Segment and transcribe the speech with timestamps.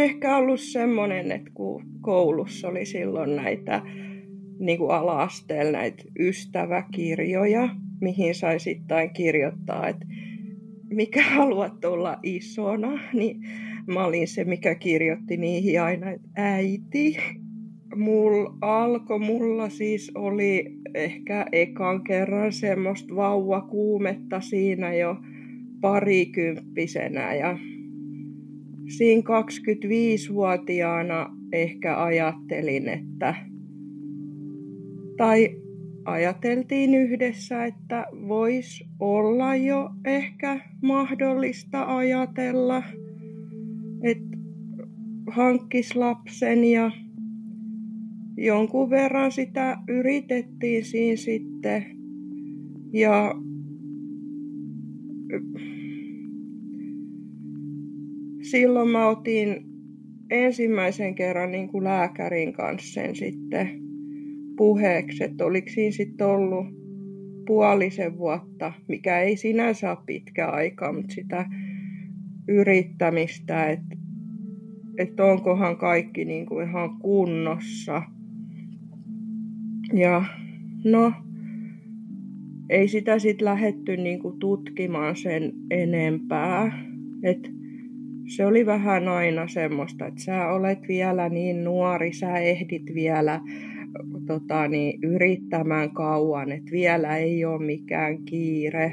[0.00, 3.82] Ehkä ollut semmonen, että kun koulussa oli silloin näitä
[4.58, 7.68] niin kuin ala-asteella näitä ystäväkirjoja,
[8.00, 10.06] mihin sai sitten kirjoittaa, että
[10.90, 13.40] mikä haluat olla isona, niin
[13.86, 17.16] mä olin se, mikä kirjoitti niihin aina, että äiti.
[17.96, 25.16] Mul alkoi, mulla siis oli ehkä ekan kerran semmoista vauvakuumetta siinä jo
[25.80, 27.58] parikymppisenä ja
[28.96, 33.34] siinä 25-vuotiaana ehkä ajattelin, että
[35.16, 35.60] tai
[36.04, 42.82] ajateltiin yhdessä, että voisi olla jo ehkä mahdollista ajatella,
[44.02, 44.36] että
[45.30, 46.90] hankkis lapsen ja
[48.36, 51.86] jonkun verran sitä yritettiin siinä sitten.
[52.92, 53.34] Ja
[58.50, 59.64] silloin mä otin
[60.30, 63.70] ensimmäisen kerran niin kuin lääkärin kanssa sen sitten
[64.56, 66.66] puheeksi, että oliko siinä sitten ollut
[67.46, 71.46] puolisen vuotta, mikä ei sinänsä ole pitkä aika, mutta sitä
[72.48, 73.96] yrittämistä, että,
[74.98, 78.02] että onkohan kaikki niin kuin ihan kunnossa.
[79.92, 80.24] Ja
[80.84, 81.12] no,
[82.70, 86.84] ei sitä sitten lähetty niin kuin tutkimaan sen enempää.
[87.22, 87.59] Et
[88.36, 93.40] se oli vähän aina semmoista, että sä olet vielä niin nuori, sä ehdit vielä
[94.26, 98.92] tota, niin, yrittämään kauan, että vielä ei ole mikään kiire.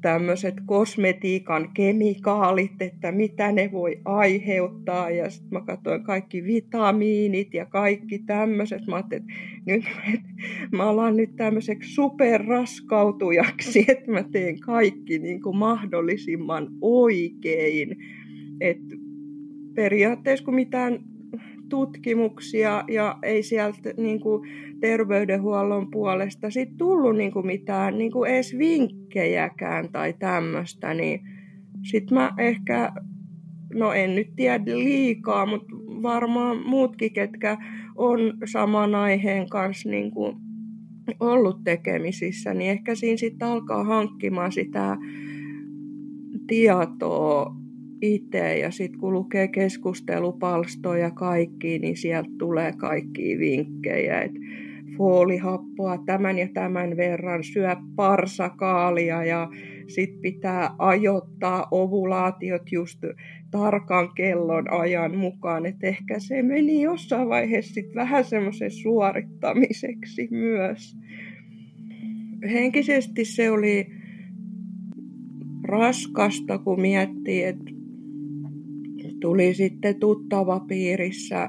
[0.05, 5.09] tämmöiset kosmetiikan kemikaalit, että mitä ne voi aiheuttaa.
[5.09, 8.87] Ja sitten mä katsoin kaikki vitamiinit ja kaikki tämmöiset.
[8.87, 9.33] Mä ajattelin, että
[9.65, 9.83] nyt
[10.13, 10.29] että
[10.71, 17.97] mä alan nyt tämmöiseksi superraskautujaksi, että mä teen kaikki niin kuin mahdollisimman oikein.
[18.61, 18.95] että
[19.75, 20.99] periaatteessa kun mitään
[21.69, 24.49] tutkimuksia ja ei sieltä niin kuin
[24.79, 31.19] terveydenhuollon puolesta sit tullut niin kuin mitään niin kuin edes vinkkejäkään tai tämmöistä, niin
[31.83, 32.91] sitten mä ehkä,
[33.73, 37.57] no en nyt tiedä liikaa, mutta varmaan muutkin, ketkä
[37.95, 40.35] on saman aiheen kanssa niin kuin
[41.19, 44.97] ollut tekemisissä, niin ehkä siinä sitten alkaa hankkimaan sitä
[46.47, 47.55] tietoa
[48.13, 54.39] itse ja sitten kun lukee keskustelupalstoja ja kaikki, niin sieltä tulee kaikki vinkkejä, että
[54.97, 59.49] foolihappoa tämän ja tämän verran, syö parsakaalia ja
[59.87, 62.99] sitten pitää ajoittaa ovulaatiot just
[63.51, 70.97] tarkan kellon ajan mukaan, että ehkä se meni jossain vaiheessa sit vähän semmoisen suorittamiseksi myös.
[72.51, 73.87] Henkisesti se oli
[75.63, 77.74] raskasta, kun miettii, että
[79.25, 81.47] tuli sitten tuttava piirissä,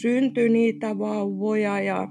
[0.00, 2.08] syntyi niitä vauvoja ja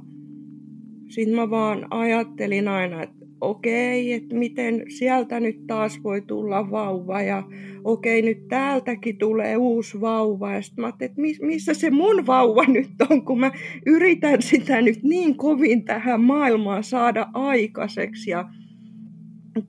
[1.09, 7.21] sitten mä vaan ajattelin aina, että okei, että miten sieltä nyt taas voi tulla vauva
[7.21, 7.43] ja
[7.83, 10.53] okei, nyt täältäkin tulee uusi vauva.
[10.53, 13.51] Ja sitten mä ajattelin, että missä se mun vauva nyt on, kun mä
[13.85, 18.49] yritän sitä nyt niin kovin tähän maailmaan saada aikaiseksi ja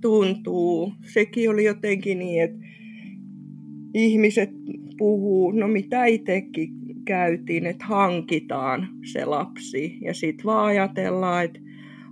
[0.00, 0.92] tuntuu.
[1.12, 2.58] Sekin oli jotenkin niin, että
[3.94, 4.50] ihmiset
[4.98, 6.70] puhuu, no mitä itsekin
[7.04, 11.60] käytiin, että hankitaan se lapsi ja sitten vaan ajatellaan, että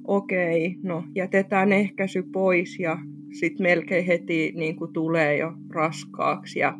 [0.05, 2.99] okei, no jätetään ehkäisy pois ja
[3.33, 6.59] sitten melkein heti niin kuin tulee jo raskaaksi.
[6.59, 6.79] Ja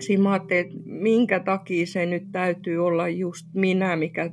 [0.00, 4.30] siinä mä että minkä takia se nyt täytyy olla just minä, mikä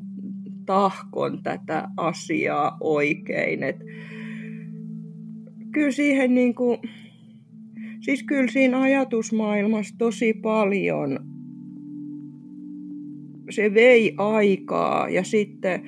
[0.65, 3.63] tahkon tätä asiaa oikein.
[3.63, 3.77] Et
[5.71, 6.77] kyllä siihen niin kuin,
[7.99, 11.19] siis kyllä siinä ajatusmaailmassa tosi paljon
[13.49, 15.81] se vei aikaa ja sitten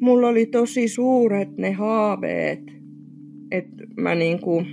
[0.00, 2.60] mulla oli tosi suuret ne haaveet,
[3.50, 4.64] että mä niinku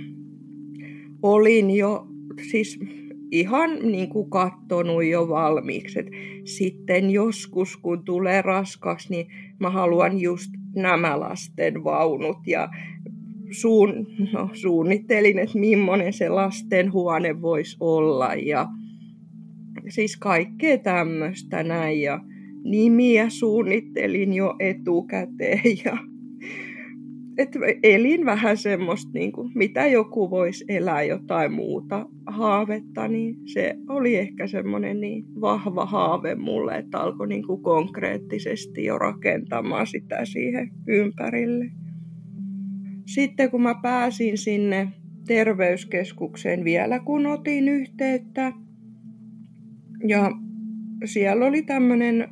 [1.22, 2.06] olin jo
[2.50, 2.80] siis
[3.30, 5.98] ihan niin kuin kattonut jo valmiiksi.
[5.98, 6.06] Et
[6.44, 9.26] sitten joskus, kun tulee raskaksi, niin
[9.60, 12.68] mä haluan just nämä lasten vaunut ja
[13.50, 18.68] suun, no, suunnittelin, että millainen se lastenhuone voisi olla ja
[19.88, 22.20] siis kaikkea tämmöistä näin ja
[22.64, 25.98] nimiä suunnittelin jo etukäteen ja
[27.38, 33.76] et elin vähän semmoista, niin kuin, mitä joku voisi elää jotain muuta haavetta, niin se
[33.88, 40.24] oli ehkä semmoinen niin vahva haave mulle, että alkoi niin kuin konkreettisesti jo rakentamaan sitä
[40.24, 41.64] siihen ympärille.
[43.06, 44.88] Sitten kun mä pääsin sinne
[45.26, 48.52] terveyskeskukseen vielä, kun otin yhteyttä,
[50.08, 50.30] ja
[51.04, 52.28] siellä oli tämmöinen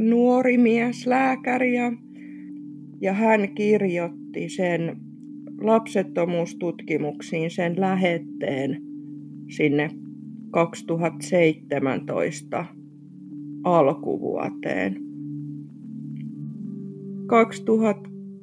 [0.00, 1.92] nuori mies, lääkäri, ja,
[3.00, 4.96] ja hän kirjoitti sen
[5.60, 8.82] lapsettomuustutkimuksiin sen lähetteen
[9.48, 9.90] sinne
[10.50, 12.64] 2017
[13.64, 14.96] alkuvuoteen.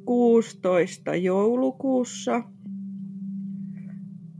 [0.06, 2.42] 2016 joulukuussa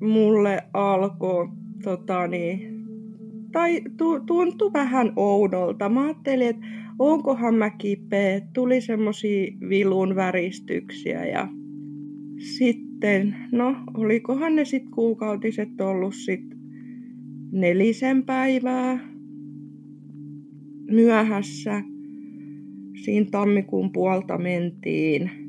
[0.00, 1.48] mulle alkoi
[1.84, 2.84] tota niin,
[3.52, 3.80] tai
[4.26, 5.88] tuntui vähän oudolta.
[5.88, 6.66] Mä ajattelin, että
[6.98, 8.40] onkohan mä kipeä.
[8.54, 11.48] Tuli semmosia vilun väristyksiä ja
[12.38, 16.58] sitten, no olikohan ne sitten kuukautiset ollut sitten
[17.52, 18.98] nelisen päivää
[20.90, 21.82] myöhässä.
[23.04, 25.45] Siinä tammikuun puolta mentiin.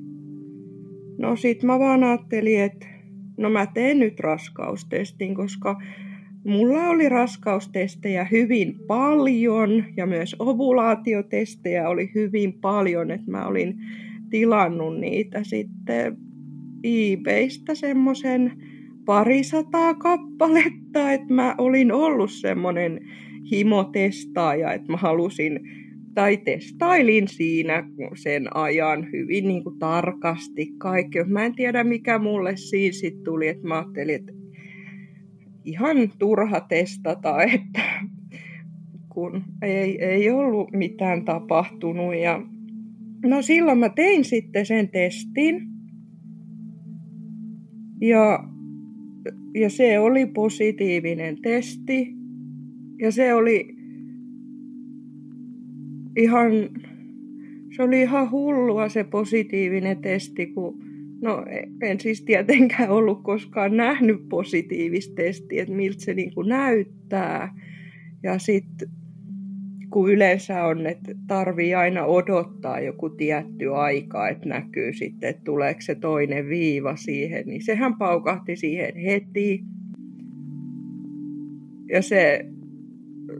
[1.17, 2.87] No sit mä vaan ajattelin, että
[3.37, 5.75] no mä teen nyt raskaustestin, koska
[6.47, 13.75] Mulla oli raskaustestejä hyvin paljon ja myös ovulaatiotestejä oli hyvin paljon, että mä olin
[14.29, 16.17] tilannut niitä sitten
[16.83, 18.51] eBaystä semmoisen
[19.05, 22.99] parisataa kappaletta, että mä olin ollut semmoinen
[23.51, 25.59] himotestaaja, että mä halusin
[26.17, 27.83] tai testailin siinä
[28.15, 31.23] sen ajan hyvin niin kuin tarkasti kaikki.
[31.23, 34.31] Mä en tiedä mikä mulle siinä sitten tuli, että mä ajattelin, että
[35.65, 37.81] ihan turha testata, että
[39.09, 42.15] kun ei, ei ollut mitään tapahtunut.
[42.15, 42.41] Ja
[43.25, 45.61] no silloin mä tein sitten sen testin.
[48.01, 48.43] Ja,
[49.55, 52.13] ja se oli positiivinen testi.
[53.01, 53.76] Ja se oli
[56.17, 56.51] ihan,
[57.75, 60.87] se oli ihan hullua se positiivinen testi, kun
[61.21, 61.45] No
[61.81, 67.55] en siis tietenkään ollut koskaan nähnyt positiivista testiä, että miltä se niin kuin näyttää.
[68.23, 68.89] Ja sitten
[69.89, 75.81] kun yleensä on, että tarvii aina odottaa joku tietty aika, että näkyy sitten, että tuleeko
[75.81, 79.63] se toinen viiva siihen, niin sehän paukahti siihen heti.
[81.89, 82.45] Ja se,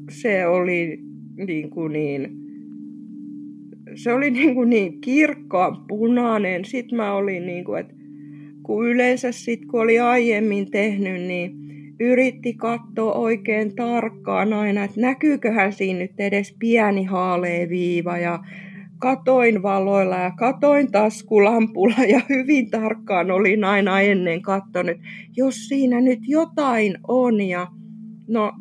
[0.10, 1.00] se oli
[1.48, 2.47] niin, kuin niin
[3.98, 6.66] se oli niin, kuin niin kirkkaan punainen.
[6.66, 7.94] Sitten mä olin niin kuin, että
[8.64, 11.52] kun yleensä sitten kun oli aiemmin tehnyt, niin
[12.00, 18.40] yritti katsoa oikein tarkkaan aina, että näkyyköhän siinä nyt edes pieni haalea viiva ja
[19.00, 24.98] katoin valoilla ja katoin taskulampulla ja hyvin tarkkaan olin aina ennen katsonut,
[25.38, 27.68] jos siinä nyt jotain on ja
[28.28, 28.54] no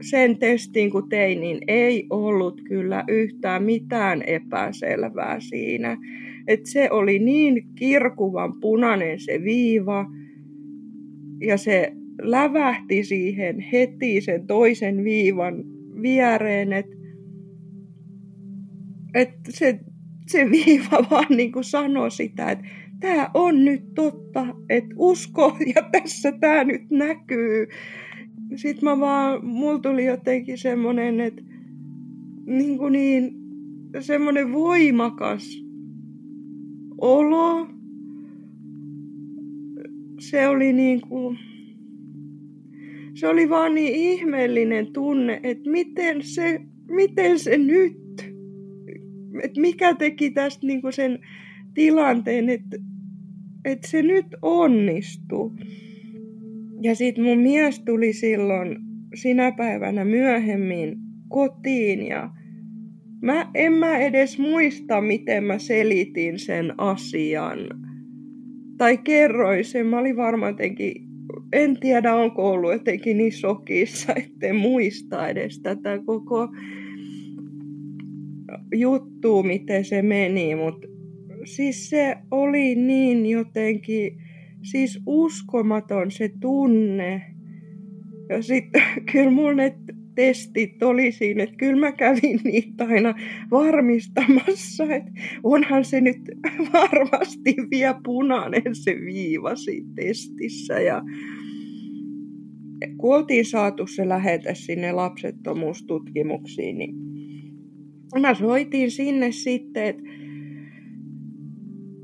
[0.00, 5.96] sen testin kun tein, niin ei ollut kyllä yhtään mitään epäselvää siinä.
[6.46, 10.06] Et se oli niin kirkuvan punainen se viiva
[11.40, 11.92] ja se
[12.22, 15.64] lävähti siihen heti sen toisen viivan
[16.02, 16.96] viereen, että
[19.14, 19.80] et se,
[20.26, 22.64] se viiva vaan niin kuin sanoi sitä, että
[23.00, 27.68] tämä on nyt totta, että usko ja tässä tämä nyt näkyy.
[28.56, 31.42] Sitten mä vaan, mulla tuli jotenkin semmoinen, että
[32.46, 33.40] niin, kuin niin
[34.00, 35.64] semmoinen voimakas
[37.00, 37.68] olo.
[40.20, 41.38] Se oli niin kuin,
[43.14, 48.32] se oli vaan niin ihmeellinen tunne, että miten se, miten se nyt,
[49.42, 51.18] että mikä teki tästä niin kuin sen
[51.74, 52.76] tilanteen, että,
[53.64, 55.52] että se nyt onnistuu.
[56.82, 58.76] Ja sitten mun mies tuli silloin
[59.14, 60.96] sinä päivänä myöhemmin
[61.28, 62.30] kotiin ja
[63.22, 67.58] mä en mä edes muista, miten mä selitin sen asian.
[68.78, 70.94] Tai kerroin sen, mä olin varmaan jotenkin,
[71.52, 76.48] en tiedä onko ollut jotenkin niin sokissa, ettei muista edes tätä koko
[78.74, 80.88] juttu, miten se meni, mutta
[81.44, 84.12] siis se oli niin jotenkin,
[84.62, 87.22] siis uskomaton se tunne.
[88.28, 89.74] Ja sitten kyllä mulla ne
[90.14, 93.14] testit oli siinä, että kyllä mä kävin niitä aina
[93.50, 95.12] varmistamassa, että
[95.42, 96.20] onhan se nyt
[96.72, 100.80] varmasti vielä punainen se viiva siinä testissä.
[100.80, 101.02] Ja
[102.96, 106.94] kun oltiin saatu se lähetä sinne lapsettomuustutkimuksiin, niin
[108.20, 110.02] mä soitin sinne sitten, että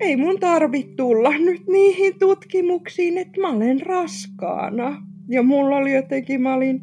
[0.01, 5.03] ei mun tarvitse tulla nyt niihin tutkimuksiin, että mä olen raskaana.
[5.29, 6.81] Ja mulla oli jotenkin, mä olin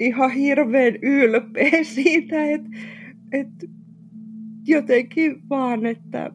[0.00, 2.68] ihan hirveän ylpeä siitä, että,
[3.32, 3.66] että
[4.66, 6.30] jotenkin vaan, että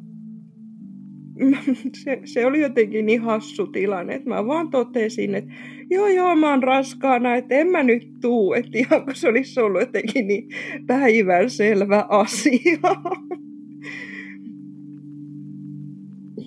[2.03, 5.51] se, se oli jotenkin niin hassu tilanne, että mä vaan totesin, että
[5.89, 9.59] joo joo mä oon raskaana, että en mä nyt tuu, että ihan kun se olisi
[9.59, 10.49] ollut jotenkin niin
[10.87, 12.79] päivän selvä asia.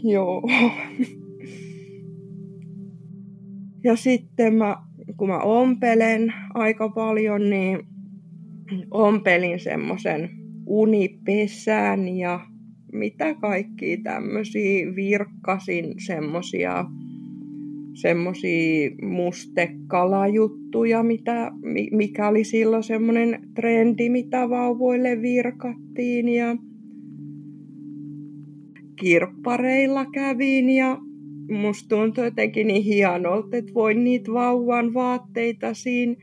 [0.04, 0.42] joo.
[3.84, 4.76] Ja sitten mä
[5.16, 7.78] kun mä ompelen aika paljon, niin
[8.90, 10.30] ompelin semmoisen
[10.66, 12.40] unipesän ja
[12.92, 16.84] mitä kaikki tämmöisiä virkkasin semmosia
[17.94, 21.50] semmosia mustekalajuttuja, mitä,
[21.92, 26.56] mikä oli silloin semmoinen trendi, mitä vauvoille virkattiin ja
[28.97, 30.99] kirppareilla kävin ja
[31.51, 36.15] musta tuntui jotenkin niin hienolta, että voin niitä vauvan vaatteita siinä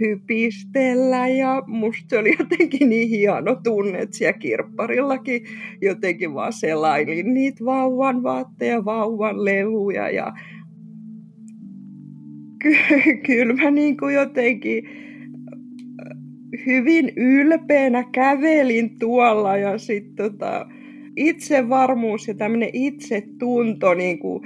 [0.00, 5.44] hypistellä ja musta se oli jotenkin niin hieno tunne, että siellä kirpparillakin
[5.82, 10.32] jotenkin vaan selailin niitä vauvan vaatteja, vauvan leluja ja
[12.62, 14.88] ky- kyllä mä niin kuin jotenkin
[16.66, 20.66] hyvin ylpeänä kävelin tuolla ja sitten tota,
[21.16, 24.42] itsevarmuus ja tämmöinen itsetunto niin kuin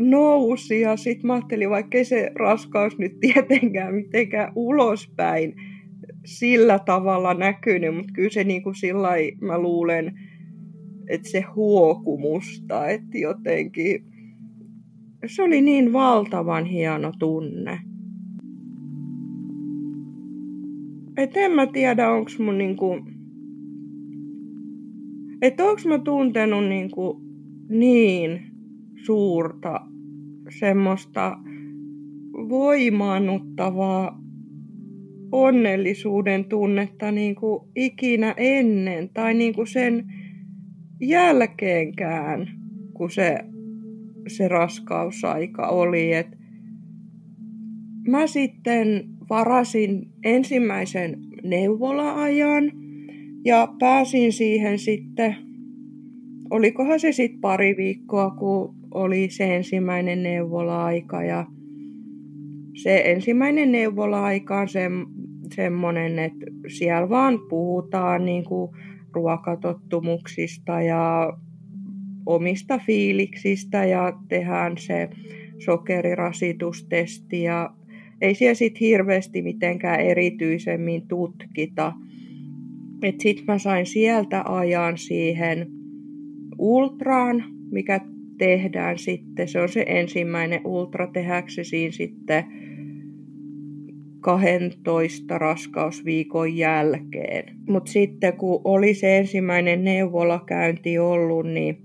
[0.00, 5.54] nousi ja sitten mä ajattelin, vaikka se raskaus nyt tietenkään mitenkään ulospäin
[6.24, 10.12] sillä tavalla näkynyt, mutta kyllä se niin kuin sillä mä luulen,
[11.08, 14.04] että se huokumusta, että jotenkin
[15.26, 17.78] se oli niin valtavan hieno tunne.
[21.16, 22.98] Et en mä tiedä, onko mun niinku,
[25.42, 27.20] että onko mä tuntenut niinku
[27.68, 28.42] niin
[29.06, 29.80] suurta
[30.58, 31.38] semmoista
[32.48, 34.22] voimaannuttavaa
[35.32, 40.04] onnellisuuden tunnetta niin kuin ikinä ennen tai niin kuin sen
[41.00, 42.48] jälkeenkään,
[42.94, 43.38] kun se,
[44.28, 46.12] se raskausaika oli.
[46.12, 46.26] Et
[48.08, 52.81] mä sitten varasin ensimmäisen neuvola-ajan
[53.44, 55.36] ja pääsin siihen sitten,
[56.50, 61.46] olikohan se sitten pari viikkoa, kun oli se ensimmäinen neuvola-aika ja
[62.74, 64.90] se ensimmäinen neuvola-aika on se,
[65.54, 68.70] semmoinen, että siellä vaan puhutaan niin kuin
[69.12, 71.32] ruokatottumuksista ja
[72.26, 75.08] omista fiiliksistä ja tehdään se
[75.64, 77.74] sokerirasitustesti ja
[78.20, 81.92] ei siellä sitten hirveästi mitenkään erityisemmin tutkita.
[83.18, 85.66] Sitten mä sain sieltä ajan siihen
[86.58, 88.00] ultraan, mikä
[88.38, 89.48] tehdään sitten.
[89.48, 92.44] Se on se ensimmäinen ultra, tehdäänkö siinä sitten
[94.20, 97.56] 12 raskausviikon jälkeen.
[97.68, 101.82] Mutta sitten kun oli se ensimmäinen neuvolakäynti ollut, niin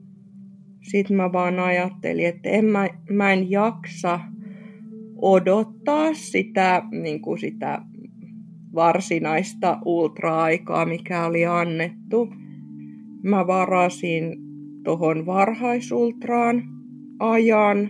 [0.82, 4.20] sitten mä vaan ajattelin, että en mä, mä en jaksa
[5.22, 7.82] odottaa sitä, niin kuin sitä
[8.78, 12.30] varsinaista ultra-aikaa, mikä oli annettu.
[13.24, 14.38] Mä varasin
[14.84, 16.64] tuohon varhaisultraan
[17.20, 17.90] ajan.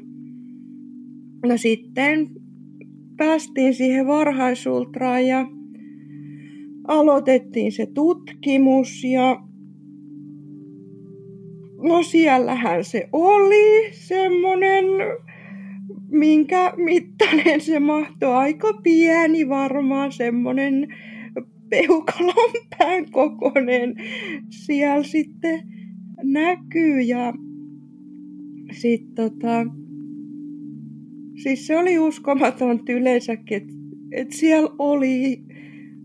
[1.46, 2.29] No sitten
[3.17, 5.48] päästiin siihen varhaisultraan ja
[6.88, 9.48] aloitettiin se tutkimus ja
[11.82, 14.86] no siellähän se oli semmonen,
[16.10, 20.88] minkä mittainen se mahtoi, aika pieni varmaan semmonen
[21.70, 23.96] peukalonpään kokoinen
[24.50, 25.62] siellä sitten
[26.24, 27.34] näkyy ja
[28.72, 29.65] sitten tota,
[31.44, 33.74] siis se oli uskomaton yleensäkin, että
[34.12, 35.44] et siellä oli,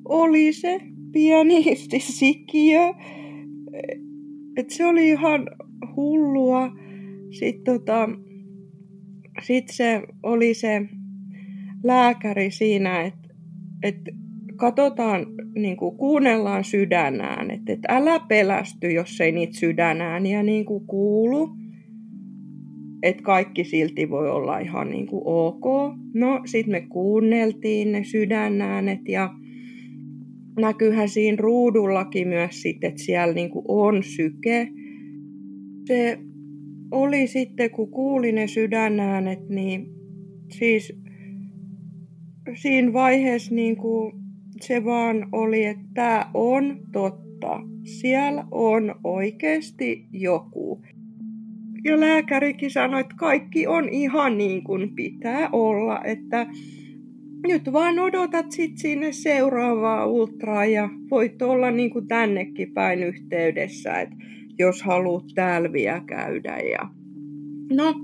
[0.04, 0.80] oli se
[1.12, 1.64] pieni
[1.98, 2.80] sikiö,
[4.56, 5.48] että se oli ihan
[5.96, 6.72] hullua.
[7.30, 8.08] Sitten tota,
[9.42, 10.82] sit se oli se
[11.84, 13.28] lääkäri siinä, että
[13.82, 13.96] et
[14.56, 20.86] katsotaan, niin kuin kuunnellaan sydänään, että et älä pelästy, jos ei niitä sydänääniä niin kuin
[20.86, 21.50] kuulu.
[23.02, 25.64] Että kaikki silti voi olla ihan niin kuin ok.
[26.14, 29.30] No, sitten me kuunneltiin ne sydänäänet ja
[30.60, 34.68] näkyyhän siinä ruudullakin myös sitten, että siellä niin kuin on syke.
[35.86, 36.18] Se
[36.92, 39.86] oli sitten, kun kuuli ne sydänäänet, niin
[40.50, 40.92] siis
[42.54, 44.12] siinä vaiheessa niin kuin
[44.60, 47.60] se vaan oli, että tämä on totta.
[47.84, 50.82] Siellä on oikeasti joku.
[51.84, 56.46] Ja lääkärikin sanoi, että kaikki on ihan niin kuin pitää olla, että
[57.46, 64.00] nyt vaan odotat sit sinne seuraavaa ultraa ja voit olla niin kuin tännekin päin yhteydessä,
[64.00, 64.16] että
[64.58, 66.58] jos haluat täällä vielä käydä.
[66.58, 66.88] Ja...
[67.72, 67.94] No,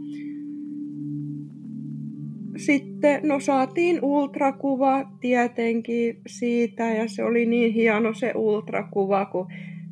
[2.56, 9.46] sitten no saatiin ultrakuva tietenkin siitä ja se oli niin hieno se ultrakuva, kun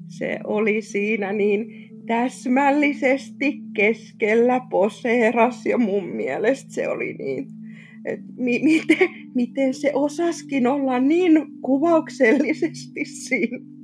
[0.08, 7.46] se oli siinä niin täsmällisesti keskellä poseeras ja mun mielestä se oli niin,
[8.04, 13.75] että mi- miten, miten se osaskin olla niin kuvauksellisesti siinä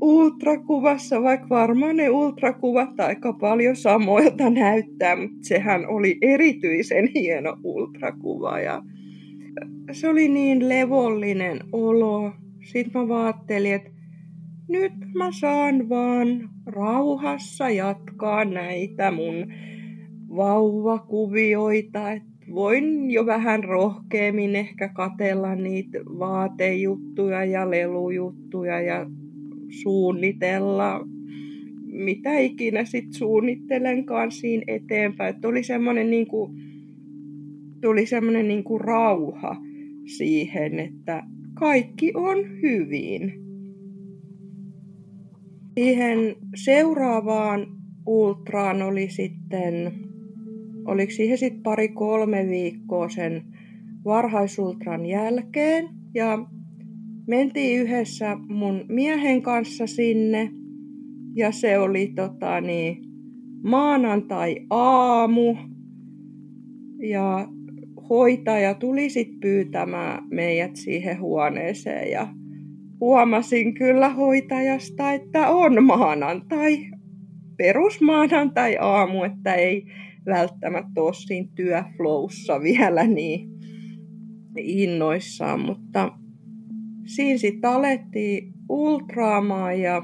[0.00, 8.60] ultrakuvassa, vaikka varmaan ne ultrakuvat aika paljon samoilta näyttää, mutta sehän oli erityisen hieno ultrakuva
[8.60, 8.82] ja
[9.92, 12.32] se oli niin levollinen olo.
[12.72, 13.90] Sitten mä ajattelin, että
[14.68, 19.52] nyt mä saan vaan rauhassa jatkaa näitä mun
[20.36, 29.06] vauvakuvioita, että voin jo vähän rohkeammin ehkä katella niitä vaatejuttuja ja lelujuttuja ja
[29.82, 31.06] suunnitella,
[31.86, 35.34] mitä ikinä sitten suunnittelenkaan siinä eteenpäin.
[35.34, 36.52] Että oli semmoinen niin kuin,
[37.80, 39.56] tuli semmoinen niin kuin rauha
[40.16, 41.22] siihen, että
[41.54, 43.32] kaikki on hyvin.
[45.74, 47.66] Siihen seuraavaan
[48.06, 49.92] ultraan oli sitten,
[50.84, 53.42] oliko siihen sitten pari-kolme viikkoa sen
[54.04, 55.88] varhaisultran jälkeen.
[56.14, 56.46] Ja
[57.26, 60.50] mentiin yhdessä mun miehen kanssa sinne
[61.34, 62.96] ja se oli tota niin,
[63.62, 65.56] maanantai-aamu
[66.98, 67.48] ja
[68.08, 72.28] hoitaja tuli sitten pyytämään meidät siihen huoneeseen ja
[73.00, 76.78] huomasin kyllä hoitajasta, että on maanantai,
[77.56, 79.86] perusmaanantai-aamu, että ei
[80.26, 83.48] välttämättä ole siinä työflowssa vielä niin
[84.56, 86.12] innoissaan, mutta
[87.14, 90.02] siinä sitten alettiin ultraamaan ja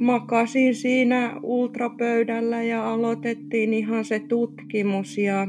[0.00, 5.46] makasin siinä ultrapöydällä ja aloitettiin ihan se tutkimus ja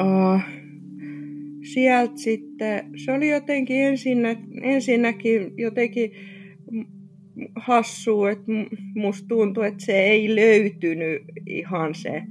[0.00, 0.40] uh,
[1.72, 6.10] sieltä sitten, se oli jotenkin ensinnä, ensinnäkin jotenkin
[7.56, 8.52] hassu, että
[8.94, 12.22] musta tuntui, että se ei löytynyt ihan se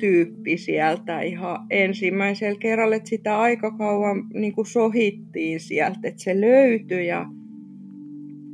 [0.00, 6.40] tyyppi sieltä ihan ensimmäisellä kerralla, että sitä aika kauan niin kuin sohittiin sieltä, että se
[6.40, 7.26] löytyi ja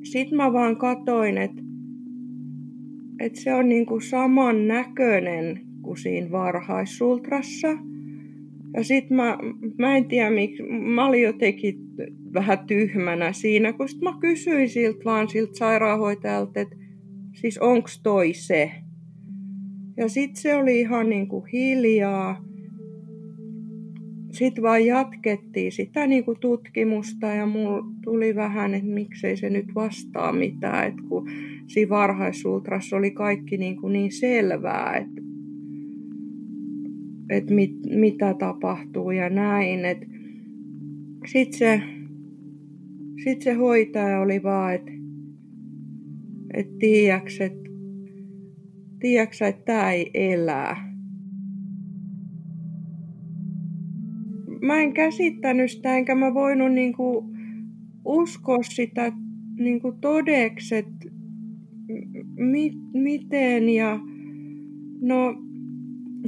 [0.02, 1.62] sitten mä vaan katoin, että,
[3.20, 7.68] että se on niin kuin saman näköinen kuin siinä varhaisultrassa.
[8.74, 9.38] Ja sitten mä,
[9.78, 11.78] mä en tiedä, miksi, mä olin jotenkin
[12.34, 16.76] vähän tyhmänä siinä, kun sit mä kysyin siltä vaan siltä sairaanhoitajalta, että
[17.34, 18.70] siis onks toi se?
[19.96, 22.44] Ja sitten se oli ihan niin kuin hiljaa.
[24.30, 29.66] Sitten vaan jatkettiin sitä niin kuin tutkimusta ja mulla tuli vähän, että miksei se nyt
[29.74, 31.28] vastaa mitään, että kun
[31.66, 35.22] siinä varhaisultrassa oli kaikki niin, kuin niin selvää, että,
[37.30, 39.80] että mit, mitä tapahtuu ja näin.
[41.26, 41.82] Sitten se
[43.16, 44.92] sitten se hoitaja oli vaan, että
[46.54, 47.65] et tiiäks, että
[49.06, 50.92] tiiäks, että tää ei elää.
[54.62, 57.24] Mä en käsittänyt sitä, enkä mä voinut niinku
[58.04, 59.12] uskoa sitä
[59.58, 61.08] niinku todeksi, että
[62.36, 64.00] mi, miten ja
[65.00, 65.34] no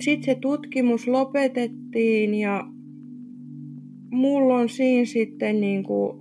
[0.00, 2.68] sitten se tutkimus lopetettiin ja
[4.10, 6.18] mulla on siinä sitten niin kuin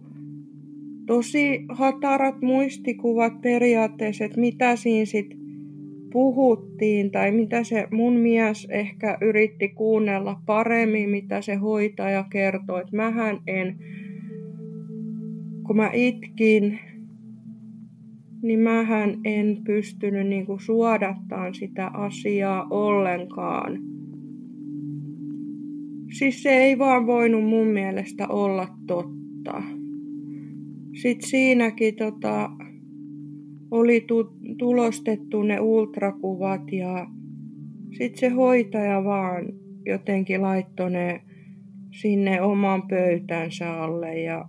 [1.06, 5.37] tosi hatarat muistikuvat periaatteessa, että mitä siinä sitten
[6.18, 12.82] puhuttiin tai mitä se mun mies ehkä yritti kuunnella paremmin, mitä se hoitaja kertoi.
[12.82, 13.78] Että mähän en,
[15.68, 16.80] kun mä itkin,
[18.42, 23.80] niin mähän en pystynyt niinku suodattaan sitä asiaa ollenkaan.
[26.18, 29.64] Siis se ei vaan voinut mun mielestä olla totta.
[31.02, 32.50] Sitten siinäkin tota,
[33.72, 37.08] oli tu- tulostettu ne ultrakuvat ja
[37.98, 39.46] sitten se hoitaja vaan
[39.86, 41.22] jotenkin laittoi ne
[42.02, 44.46] sinne oman pöytänsä alle ja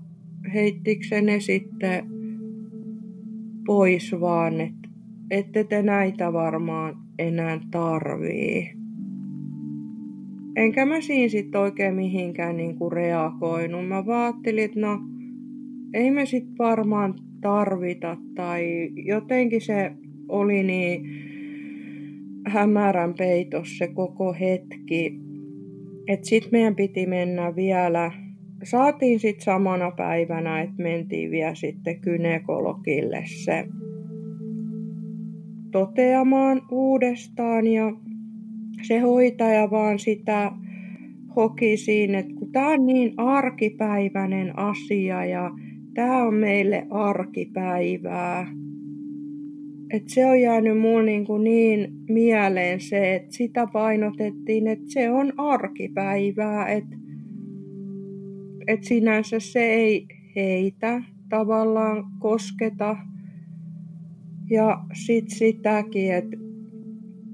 [0.54, 2.04] heittikö ne sitten
[3.66, 4.88] pois vaan, että
[5.31, 8.72] ette te näitä varmaan enää tarvii.
[10.57, 13.88] Enkä mä siinä sitten oikein mihinkään niinku reagoinut.
[13.88, 15.00] Mä vaattelin, että no
[15.94, 19.92] ei me sitten varmaan tarvita tai jotenkin se
[20.29, 21.05] oli niin
[22.46, 25.20] hämärän peitos se koko hetki.
[26.07, 28.12] Että sitten meidän piti mennä vielä,
[28.62, 33.64] saatiin sitten samana päivänä, että mentiin vielä sitten kynekologille se
[35.72, 37.92] toteamaan uudestaan ja
[38.83, 40.53] se hoitaja vaan sitä
[41.37, 45.51] hoki siinä, että kun tämä on niin arkipäiväinen asia ja
[45.94, 48.46] tämä on meille arkipäivää,
[49.90, 55.33] että se on jäänyt mulle niin, niin mieleen se, että sitä painotettiin, että se on
[55.37, 56.96] arkipäivää, että,
[58.66, 62.96] että sinänsä se ei heitä tavallaan kosketa.
[64.51, 66.37] Ja sitten sitäkin, että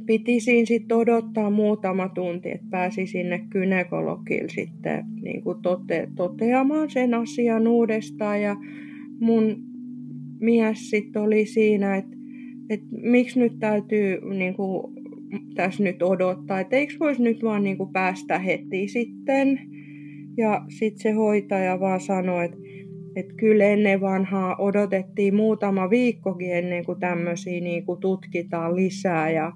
[0.07, 6.91] piti siinä sitten odottaa muutama tunti, että pääsi sinne kynekologille sitten niin kuin tote, toteamaan
[6.91, 8.43] sen asian uudestaan.
[8.43, 8.57] Ja
[9.21, 9.57] mun
[10.41, 12.17] mies sitten oli siinä, että,
[12.71, 14.95] että miksi nyt täytyy niin kuin,
[15.55, 19.61] tässä nyt odottaa, että eikö voisi nyt vaan niin kuin päästä heti sitten.
[20.37, 22.59] Ja sitten se hoitaja vaan sanoi, että,
[23.17, 29.31] että kyllä ennen vanhaa odotettiin muutama viikkokin ennen kuin tämmöisiä niin tutkitaan lisää.
[29.31, 29.53] Ja,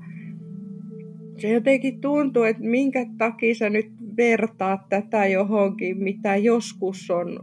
[1.41, 7.39] se jotenkin tuntuu, että minkä takia sä nyt vertaat tätä johonkin, mitä joskus on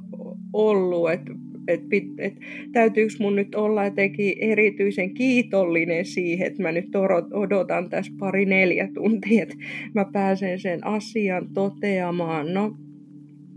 [0.54, 1.32] ollut, että
[1.68, 1.82] et,
[2.18, 2.34] et,
[2.72, 6.96] täytyykö mun nyt olla jotenkin erityisen kiitollinen siihen, että mä nyt
[7.34, 9.56] odotan tässä pari neljä tuntia, että
[9.94, 12.54] mä pääsen sen asian toteamaan.
[12.54, 12.78] No,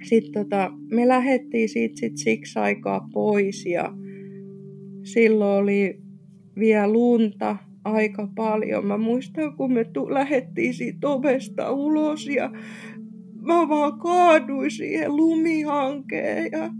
[0.02, 3.92] sitten tota, me lähdettiin siitä sit siksi aikaa pois ja
[5.04, 6.00] silloin oli
[6.58, 7.56] vielä lunta,
[7.92, 8.86] aika paljon.
[8.86, 12.50] Mä muistan, kun me tu- lähettiin siitä ovesta ulos ja
[13.42, 16.70] mä vaan kaaduin siihen lumihankeen ja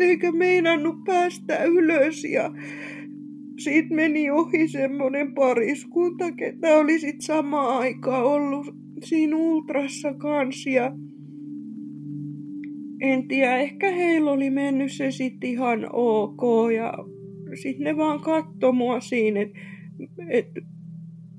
[0.00, 2.50] eikä meinannut päästä ylös ja
[3.58, 8.66] siitä meni ohi semmonen pariskunta, ketä oli sit sama aika ollut
[9.04, 10.92] siinä ultrassa kanssa ja
[13.00, 16.94] en tiedä, ehkä heillä oli mennyt se sitten ihan ok ja
[17.56, 19.58] sitten ne vaan katto mua siinä, että
[20.28, 20.46] et,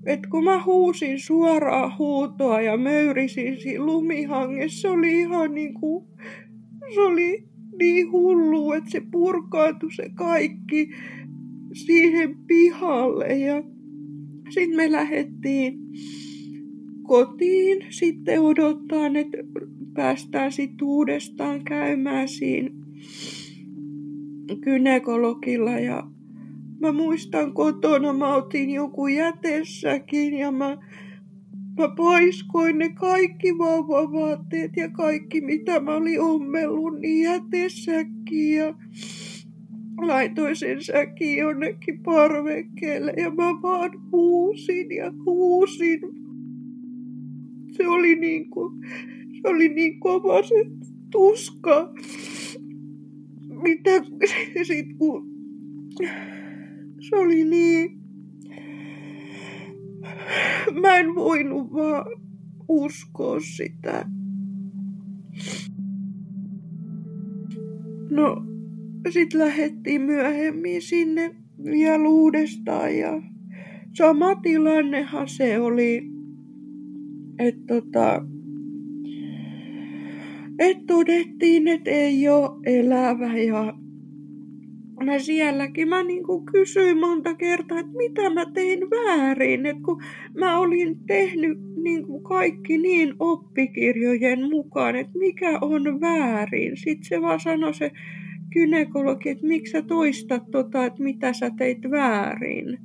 [0.05, 6.07] et kun mä huusin suoraa huutoa ja möyrisin siinä lumihangessa, se oli ihan niinku,
[6.93, 7.43] se oli
[7.79, 10.89] niin hullu, että se purkaantui se kaikki
[11.73, 13.37] siihen pihalle.
[13.37, 13.63] Ja
[14.49, 15.79] sitten me lähdettiin
[17.03, 19.37] kotiin sitten odottaa, että
[19.93, 22.69] päästään sitten uudestaan käymään siinä
[24.61, 26.03] kynekologilla ja
[26.79, 30.77] mä muistan kotona mä otin joku jätessäkin ja mä,
[31.77, 38.75] mä paiskoin ne kaikki vauvavaatteet ja kaikki mitä mä olin ommellut niin jätessäkin ja
[40.01, 45.99] laitoin sen säkin jonnekin parvekkeelle ja mä vaan huusin ja huusin.
[47.71, 48.81] Se oli niin kuin,
[49.41, 50.65] se oli niin kova se
[51.11, 51.93] tuska
[53.63, 53.91] mitä
[54.63, 55.33] sit kun
[57.09, 57.99] se oli niin,
[60.81, 62.05] mä en voinut vaan
[62.67, 64.05] uskoa sitä.
[68.09, 68.45] No,
[69.09, 73.21] sitten lähdettiin myöhemmin sinne vielä uudestaan ja
[73.93, 76.01] sama tilannehan se oli,
[77.39, 78.25] että tota,
[80.59, 83.73] et todettiin, että ei ole elävä ja
[85.03, 90.01] mä sielläkin mä niinku kysyin monta kertaa, että mitä mä tein väärin, että kun
[90.39, 96.77] mä olin tehnyt niinku kaikki niin oppikirjojen mukaan, että mikä on väärin.
[96.77, 97.91] Sitten se vaan sanoi se
[98.53, 102.77] kynekologi, että miksi sä toistat tota, että mitä sä teit väärin.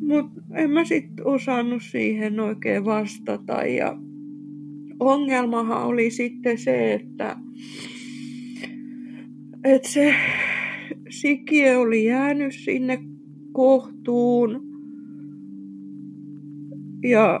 [0.00, 3.96] Mutta en mä sitten osannut siihen oikein vastata ja
[5.00, 7.36] ongelmahan oli sitten se, että,
[9.64, 10.14] että se
[11.10, 12.98] sikie oli jäänyt sinne
[13.52, 14.62] kohtuun
[17.02, 17.40] ja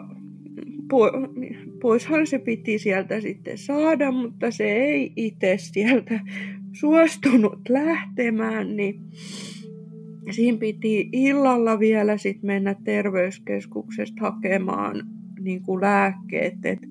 [1.82, 6.20] poishan se piti sieltä sitten saada, mutta se ei itse sieltä
[6.72, 9.00] suostunut lähtemään, niin
[10.30, 15.02] siinä piti illalla vielä sitten mennä terveyskeskuksesta hakemaan
[15.40, 16.86] niin kuin lääkkeet, että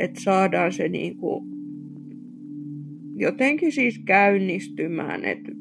[0.00, 1.44] että saadaan se niin kuin
[3.14, 5.52] jotenkin siis käynnistymään, että,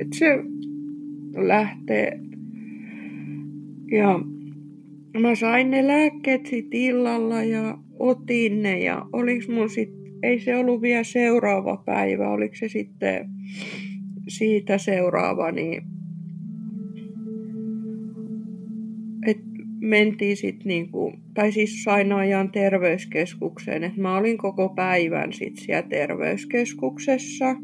[0.00, 0.26] että se
[1.36, 2.20] lähtee.
[3.90, 4.20] Ja
[5.20, 9.90] mä sain ne lääkkeet sit illalla ja otin ne ja oliks mun sit,
[10.22, 13.28] ei se ollut vielä seuraava päivä, oliko se sitten
[14.28, 15.82] siitä seuraava, niin
[19.82, 25.88] mentiin sitten niinku, tai siis sain ajan terveyskeskukseen, että mä olin koko päivän sitten siellä
[25.88, 27.56] terveyskeskuksessa,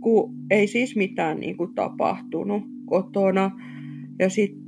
[0.00, 3.50] kun ei siis mitään niinku tapahtunut kotona.
[4.18, 4.64] Ja sitten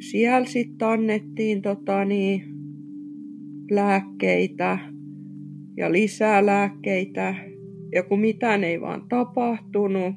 [0.00, 2.42] siellä sitten annettiin tota niin,
[3.70, 4.78] lääkkeitä
[5.76, 7.34] ja lisää lääkkeitä.
[7.92, 10.14] Ja kun mitään ei vaan tapahtunut,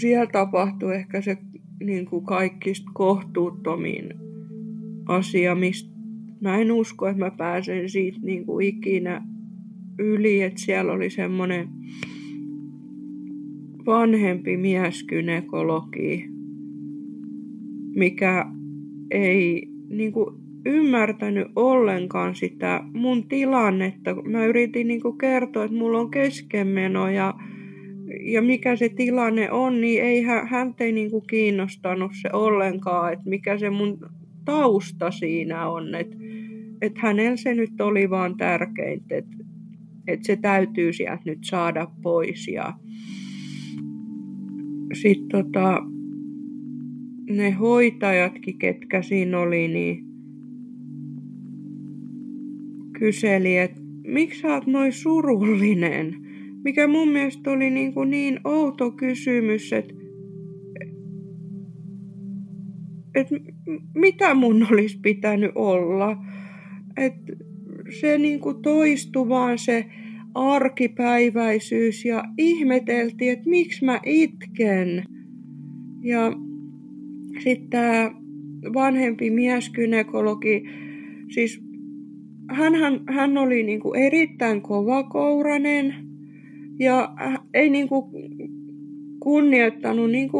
[0.00, 1.36] siellä tapahtui ehkä se
[1.80, 4.27] niin kuin kaikista kohtuuttomin
[5.08, 5.98] asia, mistä
[6.40, 9.22] mä en usko, että mä pääsen siitä niin kuin ikinä
[9.98, 11.68] yli, että siellä oli semmoinen
[13.86, 16.28] vanhempi mieskynekologi,
[17.96, 18.46] mikä
[19.10, 24.22] ei niin kuin ymmärtänyt ollenkaan sitä mun tilannetta.
[24.22, 27.34] Mä yritin niin kuin kertoa, että mulla on keskenmeno ja,
[28.20, 33.28] ja mikä se tilanne on, niin ei hän ei niin kuin kiinnostanut se ollenkaan, että
[33.28, 33.98] mikä se mun
[34.48, 36.16] tausta siinä on, että
[36.82, 39.36] et hänellä se nyt oli vaan tärkeintä, että
[40.06, 42.72] et se täytyy sieltä nyt saada pois ja
[44.92, 45.82] sitten tota,
[47.30, 50.04] ne hoitajatkin, ketkä siinä oli, niin
[52.98, 56.14] kyseli, että miksi sä oot noin surullinen?
[56.64, 59.94] Mikä mun mielestä oli niin, kuin niin outo kysymys, että
[63.14, 63.34] että
[63.94, 66.16] mitä mun olisi pitänyt olla.
[66.96, 67.32] Että
[68.00, 69.84] se niin kuin toistui vaan se
[70.34, 75.04] arkipäiväisyys ja ihmeteltiin, että miksi mä itken.
[76.02, 76.32] Ja
[77.38, 78.10] sitten tämä
[78.74, 80.64] vanhempi mieskynekologi,
[81.28, 81.62] siis
[82.50, 82.72] hän,
[83.08, 85.94] hän, oli niin erittäin kovakourainen
[86.78, 87.14] ja
[87.54, 87.88] ei niin
[89.20, 90.30] kunnioittanut niin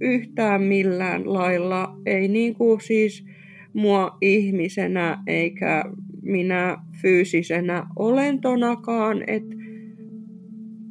[0.00, 1.96] yhtään millään lailla.
[2.06, 3.24] Ei niin kuin siis
[3.72, 5.84] mua ihmisenä eikä
[6.22, 9.24] minä fyysisenä olentonakaan.
[9.26, 9.56] että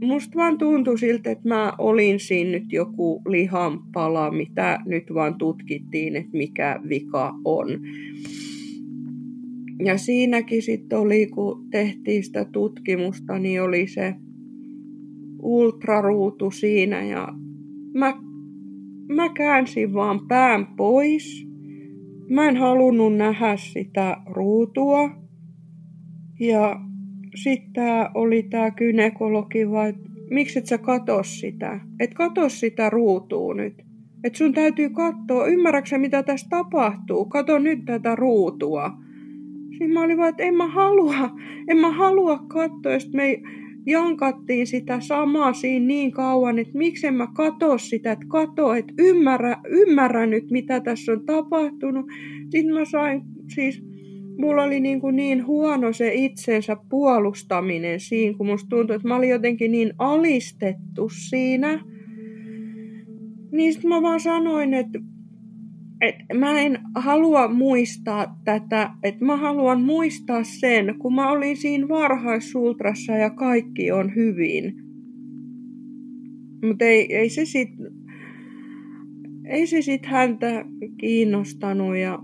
[0.02, 6.16] musta vaan tuntui siltä, että mä olin siinä nyt joku lihanpala, mitä nyt vaan tutkittiin,
[6.16, 7.68] että mikä vika on.
[9.86, 14.16] Ja siinäkin sitten oli, kun tehtiin sitä tutkimusta, niin oli se
[15.42, 17.28] ultraruutu siinä ja
[17.94, 18.23] mä
[19.08, 21.48] mä käänsin vaan pään pois.
[22.30, 25.10] Mä en halunnut nähdä sitä ruutua.
[26.40, 26.80] Ja
[27.36, 29.94] sitten oli tää kynekologi vai,
[30.30, 31.80] miksi et sä katso sitä?
[32.00, 33.84] Et katso sitä ruutua nyt.
[34.24, 37.26] Et sun täytyy katsoa, ymmärräksä mitä tässä tapahtuu?
[37.26, 38.92] Kato nyt tätä ruutua.
[39.78, 41.16] Siinä mä olin vaan, että en mä halua,
[41.68, 42.92] en mä halua katsoa.
[42.92, 43.44] Ja me ei,
[43.86, 49.58] jankattiin sitä samaa siinä niin kauan, että miksen mä katso sitä, että kato, että ymmärrä,
[49.68, 52.06] ymmärrä nyt mitä tässä on tapahtunut.
[52.50, 53.22] Sitten mä sain,
[53.56, 53.84] siis
[54.38, 59.16] mulla oli niin, kuin niin huono se itsensä puolustaminen siinä, kun musta tuntui, että mä
[59.16, 61.84] olin jotenkin niin alistettu siinä.
[63.52, 65.00] Niin sitten mä vaan sanoin, että,
[66.04, 71.88] et mä en halua muistaa tätä, että mä haluan muistaa sen, kun mä olin siinä
[71.88, 74.76] varhaissultrassa ja kaikki on hyvin.
[76.68, 77.70] Mutta ei, ei se sit,
[79.46, 80.66] ei se sit häntä
[80.98, 82.20] kiinnostanut ja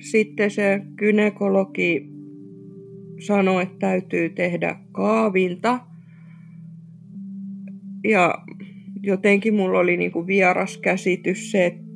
[0.00, 2.10] sitten se kynekologi
[3.26, 5.80] sanoi, että täytyy tehdä kaavinta.
[8.04, 8.34] Ja
[9.02, 11.91] jotenkin mulla oli niinku vieras käsitys se, että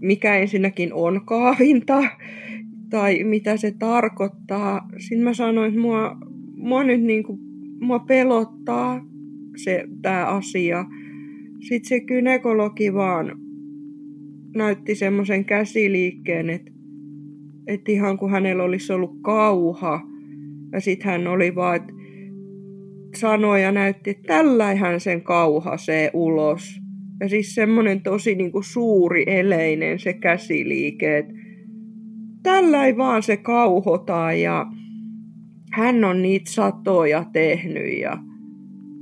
[0.00, 2.02] mikä ensinnäkin on kaavinta
[2.90, 4.88] tai mitä se tarkoittaa.
[4.98, 6.16] Sitten mä sanoin, että mua,
[6.56, 7.38] mua nyt niinku,
[7.80, 9.04] mua pelottaa
[9.56, 10.84] se tämä asia.
[11.60, 13.38] Sitten se kynekologi vaan
[14.56, 16.70] näytti semmoisen käsiliikkeen, että,
[17.66, 20.00] että ihan kuin hänellä olisi ollut kauha.
[20.72, 21.92] Ja sitten hän oli vaan, että
[23.16, 26.80] sanoi ja näytti, että tällähän sen kauhasee ulos.
[27.20, 31.34] Ja siis semmoinen tosi niin kuin suuri eleinen se käsiliike, että
[32.42, 34.66] tällä ei vaan se kauhotaa ja
[35.72, 38.18] hän on niitä satoja tehnyt ja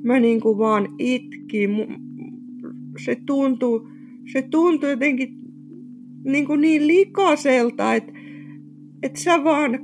[0.04, 1.70] mä niin kuin vaan itkin.
[3.04, 3.88] Se tuntuu,
[4.32, 5.28] se tuntuu jotenkin
[6.24, 8.12] niin, kuin niin likaiselta, että,
[9.02, 9.78] että sä vaan,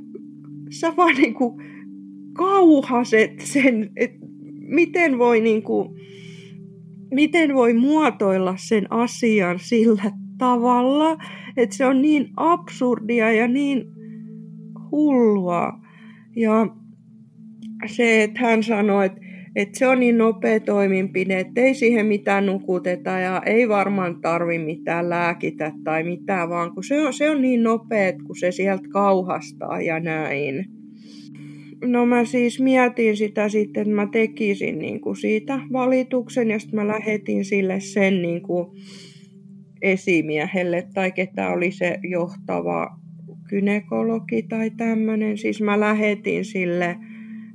[0.70, 1.62] sä vaan niin kuin
[2.32, 4.26] kauhaset sen, että
[4.68, 5.88] miten voi niin kuin,
[7.10, 11.16] miten voi muotoilla sen asian sillä tavalla,
[11.56, 13.84] että se on niin absurdia ja niin
[14.90, 15.72] hullua.
[16.36, 16.66] Ja
[17.86, 19.20] se, että hän sanoi, että,
[19.56, 24.58] että se on niin nopea toimenpide, että ei siihen mitään nukuteta ja ei varmaan tarvi
[24.58, 28.88] mitään lääkitä tai mitään, vaan kun se on, se on niin nopea, kun se sieltä
[28.92, 30.83] kauhastaa ja näin.
[31.84, 36.80] No mä siis mietin sitä sitten, että mä tekisin niin kuin siitä valituksen ja sitten
[36.80, 38.66] mä lähetin sille sen niin kuin
[39.82, 42.98] esimiehelle tai ketä oli se johtava
[43.48, 45.38] kynekologi tai tämmöinen.
[45.38, 46.96] Siis mä lähetin sille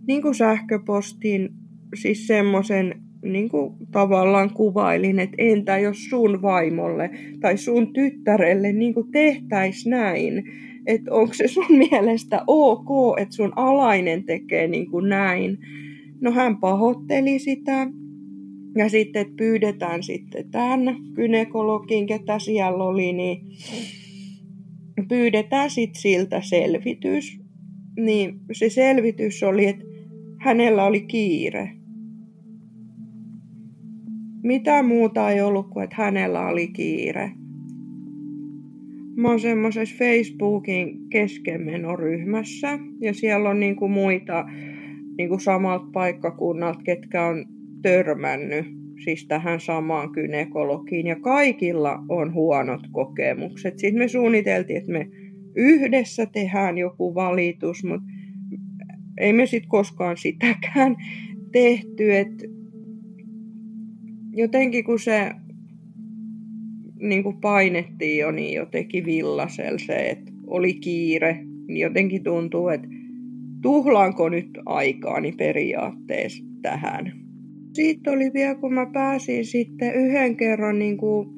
[0.08, 1.50] niin kuin sähköpostiin
[1.96, 8.94] siis semmoisen niin kuin tavallaan kuvailin, että entä jos sun vaimolle tai sun tyttärelle niin
[8.94, 10.44] kuin tehtäis näin,
[10.86, 15.58] että onko se sun mielestä ok, että sun alainen tekee niin kuin näin.
[16.22, 17.88] No hän pahoitteli sitä
[18.78, 23.42] ja sitten että pyydetään sitten tämän kynekologin, ketä siellä oli, niin
[25.08, 27.40] pyydetään sitten siltä selvitys.
[27.98, 29.86] Niin se selvitys oli, että
[30.40, 31.72] hänellä oli kiire.
[34.44, 37.32] Mitä muuta ei ollut kuin, että hänellä oli kiire.
[39.20, 44.46] Mä oon semmoisessa Facebookin keskenmenoryhmässä ja siellä on niinku muita
[45.18, 47.46] niinku samalta paikkakunnalta, ketkä on
[47.82, 48.66] törmännyt
[49.04, 53.80] siis tähän samaan kynekologiin ja kaikilla on huonot kokemukset.
[53.80, 55.10] Sitten me suunniteltiin, että me
[55.56, 58.08] yhdessä tehdään joku valitus, mutta
[59.18, 60.96] ei me sitten koskaan sitäkään
[61.52, 62.46] tehty, että
[64.32, 65.32] jotenkin kun se
[67.00, 72.88] niin kuin painettiin jo niin jotenkin villasel se, että oli kiire, niin jotenkin tuntuu, että
[73.62, 77.12] tuhlaanko nyt aikaani periaatteessa tähän.
[77.74, 81.30] Siitä oli vielä, kun mä pääsin sitten yhden kerran niin kuin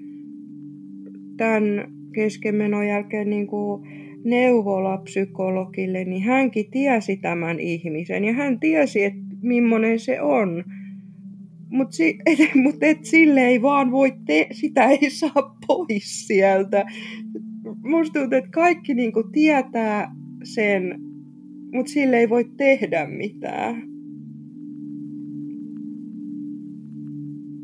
[1.38, 3.88] tämän keskenmenon jälkeen niin kuin
[4.24, 10.63] neuvolapsykologille, niin hänkin tiesi tämän ihmisen ja hän tiesi, että millainen se on.
[11.72, 12.18] Mutta si,
[12.64, 16.86] mut et sille ei vaan voi, te, sitä ei saa pois sieltä.
[17.84, 21.00] Musta tuntuu, että kaikki niinku tietää sen,
[21.74, 23.92] mutta sille ei voi tehdä mitään.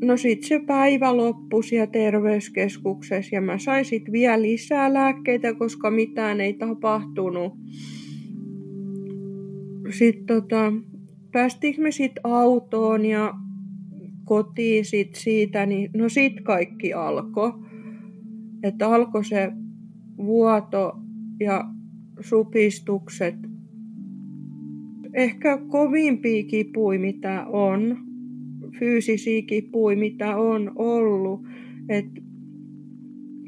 [0.04, 5.92] No sit se päivä loppui siellä terveyskeskuksessa ja mä sain sit vielä lisää lääkkeitä, koska
[5.92, 7.54] mitään ei tapahtunut.
[9.90, 10.74] Sitten tota,
[11.32, 13.34] päästikö me sitten autoon ja
[14.28, 17.54] kotiin sit siitä, niin no sit kaikki alkoi.
[18.64, 19.52] Että alkoi se
[20.18, 20.94] vuoto
[21.40, 21.64] ja
[22.20, 23.36] supistukset.
[25.14, 27.98] Ehkä kovimpia kipui, mitä on.
[28.80, 31.42] Fyysisiä kipui, mitä on ollut.
[31.90, 32.06] Et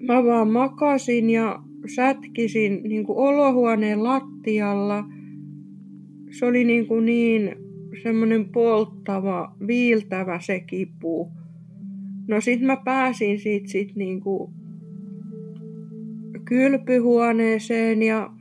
[0.08, 1.64] mä vaan makasin ja
[1.96, 5.04] sätkisin niin olohuoneen lattialla.
[6.40, 7.56] Se oli niin, kuin niin
[8.04, 11.32] semmoinen polttava, viiltävä se kipu.
[12.28, 14.54] No sit mä pääsin siitä sit niinku
[16.46, 18.32] kylpyhuoneeseen ja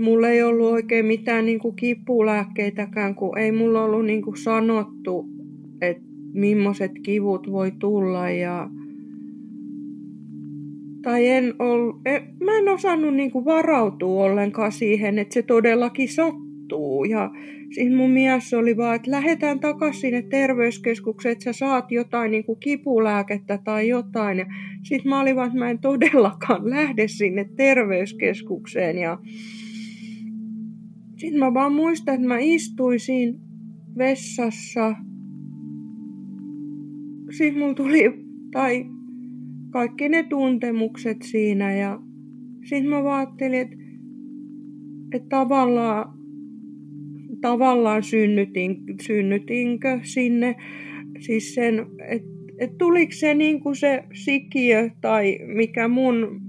[0.00, 5.26] mulla ei ollut oikein mitään niinku kipulääkkeitäkään, kun ei mulla ollut niinku sanottu,
[5.80, 8.70] että millaiset kivut voi tulla ja
[11.02, 17.04] tai en ol, en, mä en osannut niinku varautua ollenkaan siihen, että se todellakin sattuu.
[17.04, 17.30] Ja
[17.70, 22.56] siis mun mies oli vaan, että lähdetään takaisin sinne terveyskeskukseen, että sä saat jotain niinku
[22.56, 24.38] kipulääkettä tai jotain.
[24.38, 24.46] Ja
[24.82, 28.98] sit mä olin vaan, että mä en todellakaan lähde sinne terveyskeskukseen.
[28.98, 29.18] Ja
[31.16, 33.40] sitten mä vaan muistan, että mä istuisin
[33.98, 34.94] vessassa.
[37.30, 38.04] Sitten mulla tuli,
[38.52, 38.84] tai
[39.70, 42.00] kaikki ne tuntemukset siinä ja
[42.64, 43.76] sitten mä ajattelin, että,
[45.12, 46.17] että tavallaan,
[47.40, 50.54] tavallaan synnytin, synnytinkö sinne
[51.20, 52.28] siis sen, että,
[52.58, 56.40] että tuliko se niin kuin se sikiö tai mikä mun,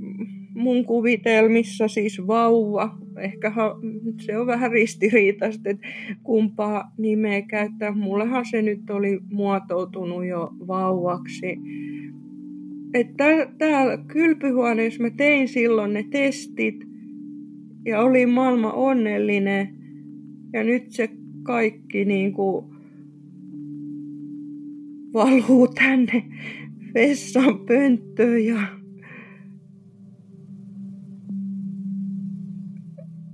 [0.53, 3.51] mun kuvitelmissa siis vauva ehkä
[4.21, 5.87] se on vähän ristiriitaista, että
[6.23, 7.91] kumpaa nimeä käyttää.
[7.91, 11.57] Mullehan se nyt oli muotoutunut jo vauvaksi.
[12.93, 13.25] Että
[13.57, 16.75] täällä kylpyhuoneessa mä tein silloin ne testit
[17.85, 19.78] ja oli maailman onnellinen.
[20.53, 21.09] Ja nyt se
[21.43, 22.65] kaikki niin kuin
[25.13, 26.23] valuu tänne
[26.93, 28.79] vessan pönttöön ja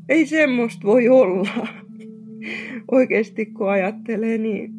[0.10, 1.68] ei semmoista voi olla.
[2.92, 4.74] Oikeasti kun ajattelee, niin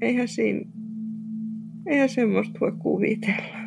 [0.00, 0.60] eihän siinä,
[1.86, 3.58] eihän semmoista voi kuvitella.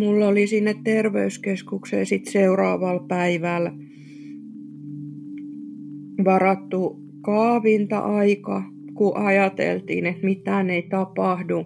[0.00, 3.72] Mulla oli sinne terveyskeskukseen sit seuraavalla päivällä
[6.24, 8.62] varattu kaavinta-aika,
[8.94, 11.64] kun ajateltiin, että mitään ei tapahdu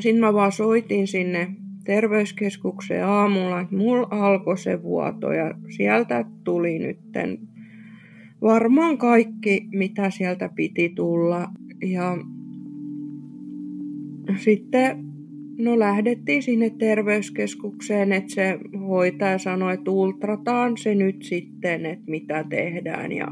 [0.00, 1.48] sitten mä vaan soitin sinne
[1.84, 7.38] terveyskeskukseen aamulla, että mulla alkoi se vuoto ja sieltä tuli nytten
[8.42, 11.50] varmaan kaikki, mitä sieltä piti tulla.
[11.86, 12.16] Ja
[14.36, 15.07] sitten
[15.58, 22.44] no lähdettiin sinne terveyskeskukseen, että se hoitaja sanoi, että ultrataan se nyt sitten, että mitä
[22.44, 23.12] tehdään.
[23.12, 23.26] Ja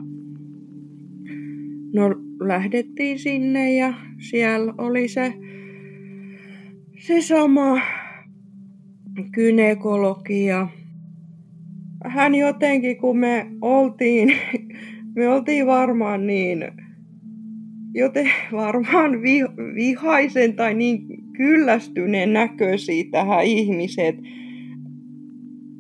[1.95, 2.09] no
[2.41, 5.33] lähdettiin sinne ja siellä oli se
[6.99, 7.81] se sama
[9.33, 10.69] kynekologia.
[12.05, 14.33] Hän jotenkin, kun me oltiin,
[15.17, 16.65] me oltiin varmaan niin,
[17.95, 19.41] joten varmaan vi,
[19.75, 24.17] vihaisen tai niin kyllästyneen näköisiä tähän ihmiset.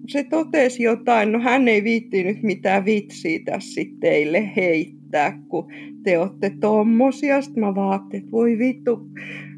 [0.08, 5.66] Se totesi jotain, no hän ei viittinyt mitään vitsiä tässä teille heittää, kun
[6.04, 7.42] te olette tommosia.
[7.42, 9.10] Sitten mä vaattelin, että voi vittu,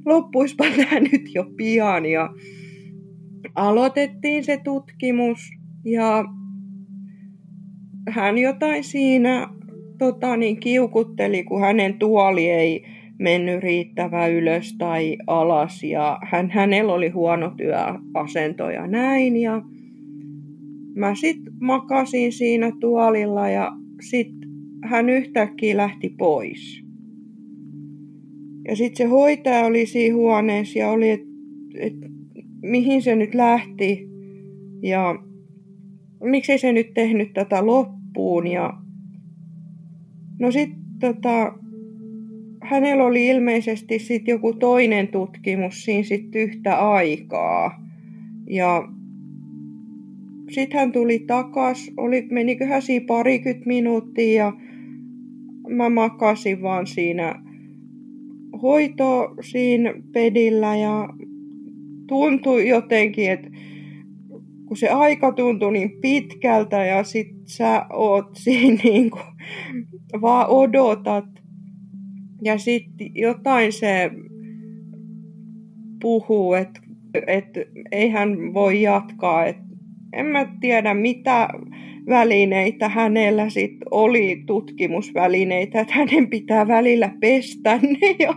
[0.07, 2.07] loppuispa tämä nyt jo pian.
[2.07, 2.35] Ja
[3.55, 5.51] aloitettiin se tutkimus
[5.85, 6.25] ja
[8.09, 9.49] hän jotain siinä
[9.99, 16.93] tota, niin kiukutteli, kun hänen tuoli ei mennyt riittävän ylös tai alas ja hän, hänellä
[16.93, 19.63] oli huono työasento ja näin ja
[20.95, 24.51] mä sitten makasin siinä tuolilla ja sitten
[24.85, 26.85] hän yhtäkkiä lähti pois.
[28.69, 31.29] Ja sitten se hoitaja oli siinä huoneessa ja oli, että
[31.75, 31.95] et,
[32.63, 34.09] mihin se nyt lähti
[34.83, 35.23] ja
[36.23, 38.47] miksei se nyt tehnyt tätä loppuun.
[38.47, 38.73] Ja
[40.39, 41.58] no sitten tota,
[42.69, 47.85] hänellä oli ilmeisesti sit joku toinen tutkimus siinä sitten yhtä aikaa.
[48.51, 48.89] Ja
[50.51, 54.53] sitten hän tuli takas, oli, meniköhän siinä parikymmentä minuuttia ja
[55.69, 57.43] mä makasin vaan siinä
[58.63, 61.09] hoito siinä pedillä ja
[62.09, 63.51] tuntui jotenkin, että
[64.67, 69.23] kun se aika tuntui niin pitkältä ja sit sä oot siinä niin kuin,
[70.21, 71.38] vaan odotat
[72.43, 74.11] ja sitten jotain se
[76.03, 76.81] puhuu, että
[77.27, 77.49] et
[77.93, 79.47] ei hän voi jatkaa.
[79.47, 79.57] Et
[80.13, 81.49] en mä tiedä mitä
[82.09, 88.35] välineitä hänellä sit oli, tutkimusvälineitä, että hänen pitää välillä pestä ne ja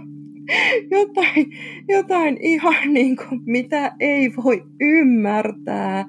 [0.91, 1.51] jotain,
[1.89, 6.05] jotain ihan niin kuin, mitä ei voi ymmärtää.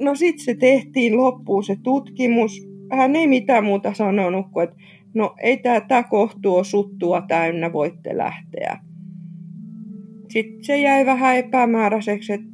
[0.00, 2.68] No sitten se tehtiin loppuun se tutkimus.
[2.92, 4.76] Hän ei mitään muuta sanonut kuin, että
[5.16, 8.78] no ei tämä kohtu suttua täynnä, voitte lähteä.
[10.28, 12.48] Sitten se jäi vähän epämääräiseksi, että,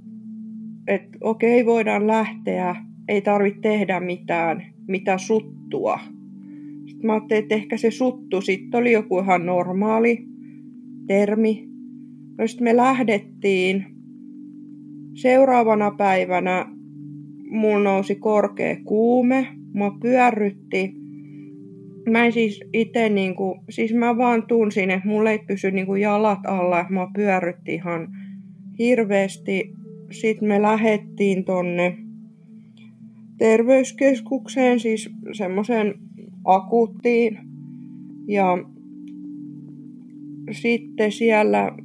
[0.87, 2.77] että okei, voidaan lähteä,
[3.09, 5.99] ei tarvitse tehdä mitään, mitä suttua.
[6.87, 10.27] Sitten mä ajattelin, että ehkä se suttu sitten oli joku ihan normaali
[11.07, 11.69] termi.
[12.39, 13.87] No sitten me lähdettiin.
[15.15, 16.67] Seuraavana päivänä
[17.51, 19.47] mulla nousi korkea kuume.
[19.75, 21.02] Mua pyörrytti.
[22.11, 26.39] Mä en siis itse niinku, siis mä vaan tunsin, että mulle ei pysy niinku jalat
[26.47, 28.09] alla, mä pyörrytti ihan
[28.79, 29.73] hirveästi.
[30.11, 31.99] Sitten me lähettiin tonne
[33.39, 35.95] terveyskeskukseen, siis semmoisen
[36.45, 37.39] akuuttiin.
[38.29, 38.59] Ja
[40.51, 41.77] sitten siellä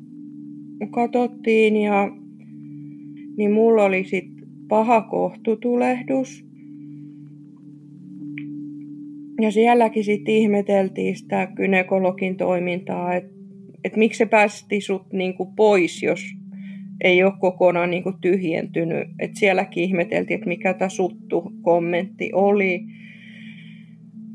[0.91, 2.09] katsottiin ja
[3.37, 6.46] niin mulla oli sitten paha kohtutulehdus.
[9.41, 13.37] Ja sielläkin sitten ihmeteltiin sitä kynekologin toimintaa, että
[13.83, 16.25] et miksi se päästi sut niinku pois, jos
[17.03, 19.07] ei ole kokonaan niinku tyhjentynyt.
[19.19, 22.85] Et sielläkin ihmeteltiin, että mikä tämä suttu kommentti oli.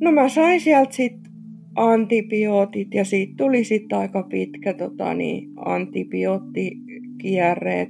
[0.00, 1.32] No mä sain sieltä sitten
[1.74, 7.88] antibiootit ja siitä tuli sitten aika pitkä tota, niin, antibioottikierre.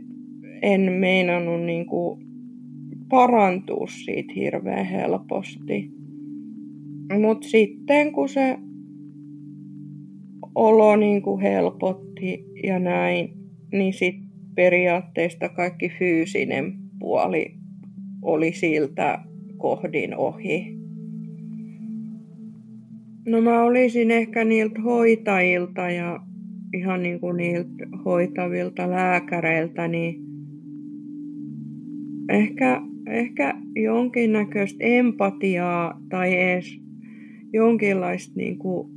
[0.62, 2.18] En meinannut niinku
[3.08, 6.01] parantua siitä hirveän helposti.
[7.20, 8.58] Mutta sitten kun se
[10.54, 13.32] olo niinku helpotti ja näin,
[13.72, 17.54] niin sitten periaatteesta kaikki fyysinen puoli
[18.22, 19.18] oli siltä
[19.56, 20.76] kohdin ohi.
[23.28, 26.20] No mä olisin ehkä niiltä hoitajilta ja
[26.74, 30.14] ihan niin kuin niiltä hoitavilta lääkäreiltä, niin
[32.28, 36.81] ehkä, ehkä jonkinnäköistä empatiaa tai edes
[37.52, 38.88] jonkinlaista niin kuin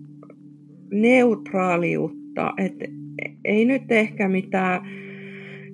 [0.91, 2.53] neutraaliutta.
[2.57, 2.75] Et
[3.45, 4.81] ei nyt ehkä mitään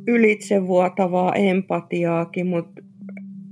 [0.08, 2.82] ylitsevuotavaa empatiaakin, mutta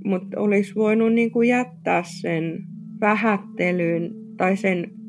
[0.04, 2.64] mut olisi voinut niin kuin jättää sen
[3.00, 4.99] vähättelyn tai sen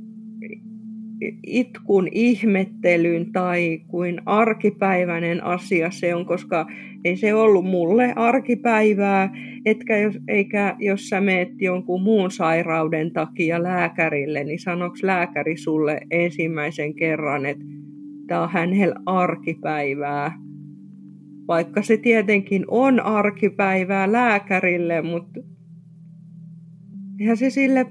[1.48, 6.68] itkun ihmettelyn tai kuin arkipäiväinen asia se on, koska
[7.06, 9.34] ei se ollut mulle arkipäivää,
[9.66, 16.02] etkä jos, eikä jos sä meet jonkun muun sairauden takia lääkärille, niin sanoks lääkäri sulle
[16.12, 17.66] ensimmäisen kerran, että
[18.28, 20.38] tämä on hänellä arkipäivää.
[21.48, 25.40] Vaikka se tietenkin on arkipäivää lääkärille, mutta
[27.20, 27.86] eihän se sille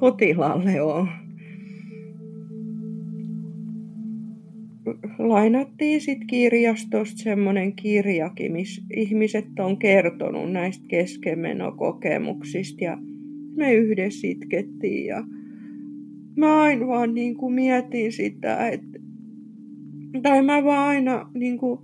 [0.00, 1.27] potilaalle ole.
[5.18, 12.98] Lainattiin sitten kirjastosta semmoinen kirjakin, missä ihmiset on kertonut näistä keskenmenokokemuksista ja
[13.56, 15.24] me yhdessä itkettiin ja
[16.36, 18.98] mä aina vaan niin kuin mietin sitä, että
[20.22, 21.80] tai mä vaan aina niin kuin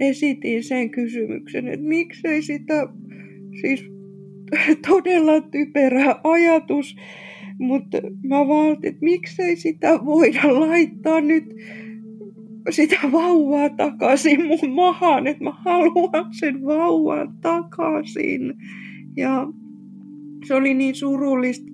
[0.00, 2.88] esitin sen kysymyksen, että miksei sitä,
[3.60, 3.84] siis
[4.88, 6.96] todella typerä ajatus,
[7.58, 7.98] mutta
[8.28, 11.44] mä vaan, että miksei sitä voida laittaa nyt
[12.70, 18.54] sitä vauvaa takaisin mun mahaan, että mä haluan sen vauvan takaisin.
[19.16, 19.46] Ja
[20.46, 21.72] se oli niin surullista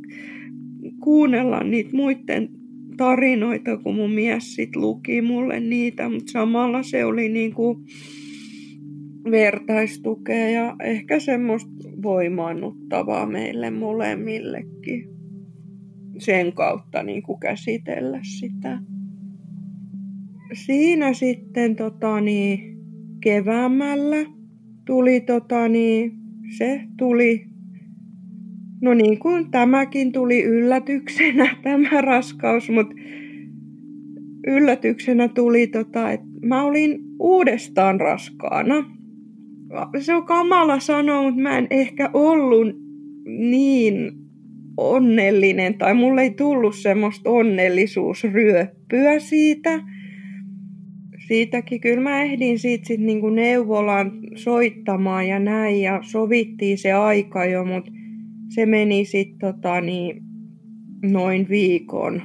[1.01, 2.49] kuunnella niitä muiden
[2.97, 7.85] tarinoita, kun mun mies sit luki mulle niitä, mutta samalla se oli niin kuin
[9.31, 11.71] vertaistukea ja ehkä semmoista
[12.03, 15.09] voimaannuttavaa meille molemmillekin
[16.19, 18.79] sen kautta niin kuin käsitellä sitä
[20.53, 22.79] siinä sitten tota, niin,
[23.21, 24.17] keväämällä
[24.87, 26.13] tuli tota, niin,
[26.57, 27.49] se tuli
[28.81, 32.95] No niin kuin tämäkin tuli yllätyksenä, tämä raskaus, mutta
[34.47, 38.85] yllätyksenä tuli, tota, että mä olin uudestaan raskaana.
[40.01, 42.69] Se on kamala sanoa, mutta mä en ehkä ollut
[43.27, 44.13] niin
[44.77, 49.81] onnellinen, tai mulle ei tullut semmoista onnellisuusryöppyä siitä–
[51.29, 57.45] siitäkin kyllä mä ehdin siitä sit niinku neuvolaan soittamaan ja näin ja sovittiin se aika
[57.45, 57.93] jo, mutta
[58.49, 60.23] se meni sitten tota niin,
[61.03, 62.23] noin viikon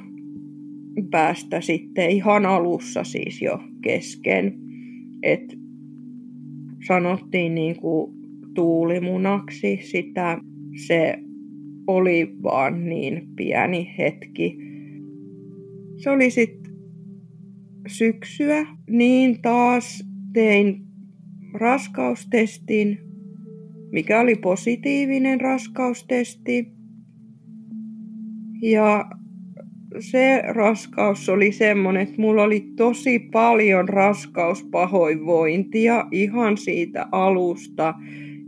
[1.12, 4.54] päästä sitten ihan alussa siis jo kesken.
[5.24, 5.58] Et
[6.88, 8.14] sanottiin niinku
[8.54, 10.42] tuulimunaksi sitä.
[10.88, 11.20] Se
[11.88, 14.58] oli vaan niin pieni hetki.
[15.98, 16.63] Se oli sitten
[17.88, 20.04] syksyä, niin taas
[20.34, 20.82] tein
[21.54, 23.00] raskaustestin,
[23.92, 26.68] mikä oli positiivinen raskaustesti.
[28.62, 29.06] Ja
[30.00, 37.94] se raskaus oli semmoinen, että mulla oli tosi paljon raskauspahoinvointia ihan siitä alusta.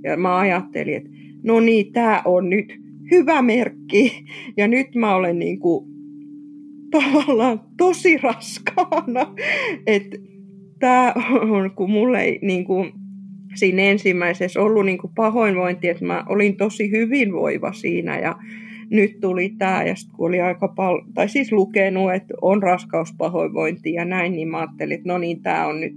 [0.04, 1.10] Ja mä ajattelin, että
[1.44, 2.80] no niin, tää on nyt
[3.12, 4.26] hyvä merkki.
[4.58, 5.95] Ja nyt mä olen niin kuin
[7.02, 9.34] tavallaan tosi raskaana.
[9.88, 10.18] Että
[10.80, 12.92] tämä on, kun mulle ei niin kuin,
[13.56, 18.36] siinä ensimmäisessä ollut niin kuin pahoinvointi, että mä olin tosi hyvinvoiva siinä ja
[18.90, 19.84] nyt tuli tämä.
[19.84, 24.48] Ja sitten kun oli aika paljon, tai siis lukenut, että on raskauspahoinvointi ja näin, niin
[24.48, 25.94] mä ajattelin, että no niin, tämä on nyt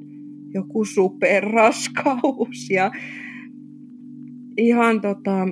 [0.54, 2.70] joku superraskaus.
[2.70, 2.90] Ja
[4.56, 5.48] ihan tota,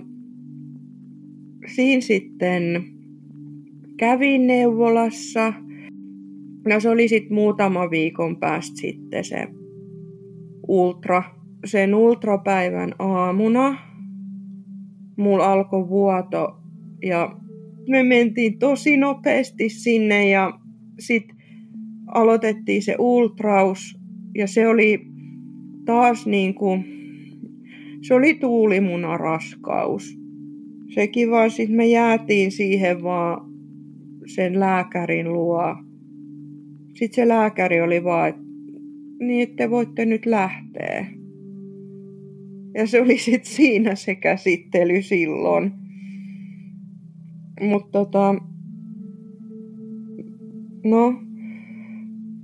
[1.67, 2.85] siinä sitten
[3.97, 5.53] kävin neuvolassa.
[6.69, 9.49] No se oli sitten muutama viikon päästä sitten se
[10.69, 11.23] ultra.
[11.65, 13.79] Sen ultrapäivän aamuna
[15.17, 16.63] mulla alkoi vuoto
[17.03, 17.37] ja
[17.89, 20.59] me mentiin tosi nopeasti sinne ja
[20.99, 21.37] sitten
[22.07, 23.99] aloitettiin se ultraus
[24.35, 25.07] ja se oli
[25.85, 26.85] taas niin kuin,
[28.03, 30.19] se oli tuulimunaraskaus.
[30.95, 33.46] Sekin vaan sitten me jäätiin siihen vaan
[34.27, 35.77] sen lääkärin luo.
[36.95, 38.43] Sitten se lääkäri oli vaan, että
[39.21, 41.07] niin, että voitte nyt lähteä.
[42.75, 45.73] Ja se oli sitten siinä se käsittely silloin.
[47.61, 48.35] Mutta tota,
[50.85, 51.23] no,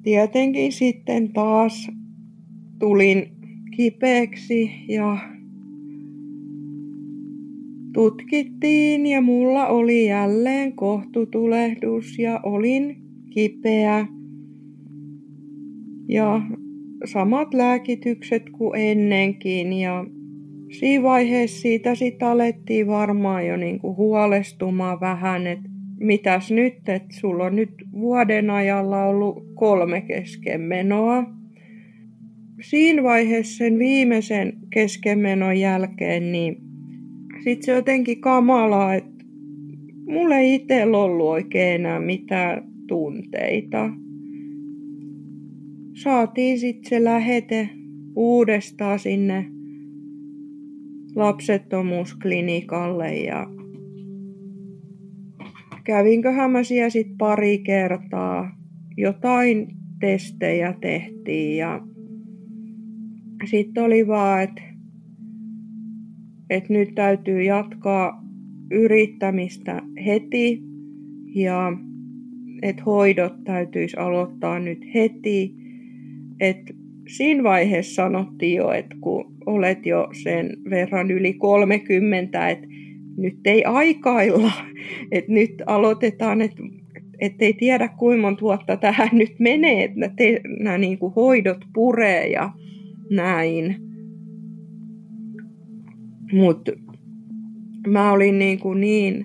[0.03, 1.91] tietenkin sitten taas
[2.79, 3.27] tulin
[3.77, 5.19] kipeäksi ja
[7.93, 12.97] tutkittiin ja mulla oli jälleen kohtutulehdus ja olin
[13.31, 14.07] kipeä.
[16.09, 16.41] Ja
[17.05, 20.07] samat lääkitykset kuin ennenkin ja
[20.79, 25.69] siinä vaiheessa siitä sitten alettiin varmaan jo niinku huolestumaan vähän, että
[26.01, 31.25] mitäs nyt, että sulla on nyt vuoden ajalla ollut kolme keskenmenoa.
[32.61, 36.72] Siinä vaiheessa sen viimeisen keskenmenon jälkeen, niin
[37.45, 39.25] sitten se jotenkin kamalaa, että
[40.07, 43.91] mulla ei itsellä ollut oikein enää mitään tunteita.
[45.95, 47.69] Saatiin sitten se lähete
[48.17, 49.47] uudestaan sinne
[51.17, 53.47] lapsettomuusklinikalle ja
[55.85, 58.57] kävinköhän mä siellä sitten pari kertaa.
[58.97, 59.69] Jotain
[60.01, 61.81] testejä tehtiin ja
[63.45, 64.72] sitten oli vaan, että
[66.53, 68.25] et nyt täytyy jatkaa
[68.71, 70.63] yrittämistä heti
[71.35, 71.73] ja
[72.63, 75.55] että hoidot täytyisi aloittaa nyt heti.
[76.41, 76.77] Et
[77.09, 82.67] siinä vaiheessa sanottiin jo, että kun olet jo sen verran yli 30, että
[83.17, 84.53] nyt ei aikailla,
[85.13, 86.43] että nyt aloitetaan,
[87.21, 90.25] että ei tiedä kuinka monta vuotta tähän nyt menee, että
[90.59, 92.53] nämä niin kuin hoidot puree ja
[93.11, 93.92] näin.
[96.33, 96.73] Mutta
[97.87, 99.25] mä olin niin, kuin niin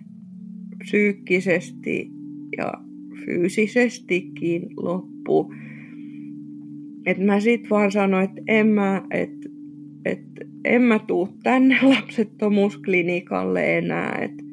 [0.77, 2.11] psyykkisesti
[2.57, 2.73] ja
[3.25, 5.53] fyysisestikin loppu.
[7.05, 9.49] Että mä sit vaan sanoin, että en mä, että
[10.05, 10.23] et,
[10.65, 14.43] en mä tuu tänne lapsettomuusklinikalle enää, että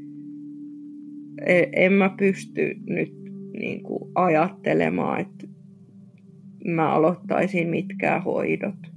[1.47, 3.13] e, en mä pysty nyt
[3.61, 5.47] niin kuin ajattelemaan, että
[6.65, 8.94] mä aloittaisin mitkään hoidot.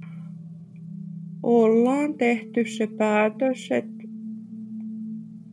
[1.48, 4.04] Ollaan tehty se päätös, että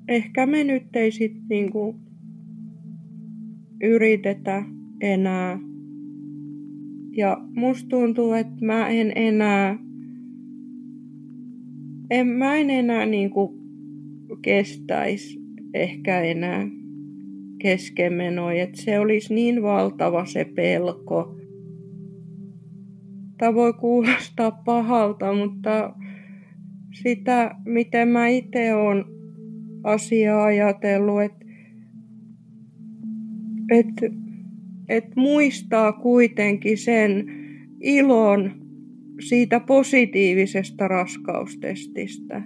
[0.07, 1.95] ehkä me nyt ei sit niinku
[3.83, 4.63] yritetä
[5.01, 5.59] enää.
[7.17, 9.79] Ja musta tuntuu, että mä en enää,
[12.09, 13.59] en, mä en enää niinku
[14.41, 15.39] kestäisi
[15.73, 16.67] ehkä enää
[17.61, 21.35] keskenmenoja, että se olisi niin valtava se pelko.
[23.37, 25.93] Tämä voi kuulostaa pahalta, mutta
[27.03, 29.05] sitä, miten mä itse olen
[29.83, 31.45] asiaa ajatellut, että
[33.71, 34.13] et,
[34.89, 37.25] et muistaa kuitenkin sen
[37.79, 38.51] ilon
[39.19, 42.41] siitä positiivisesta raskaustestistä.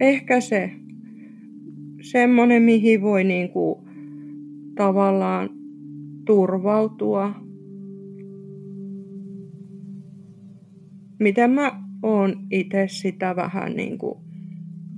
[0.00, 0.70] Ehkä se
[2.00, 3.84] semmonen, mihin voi niinku
[4.74, 5.50] tavallaan
[6.26, 7.34] turvautua.
[11.22, 14.20] Miten mä oon itse sitä vähän niinku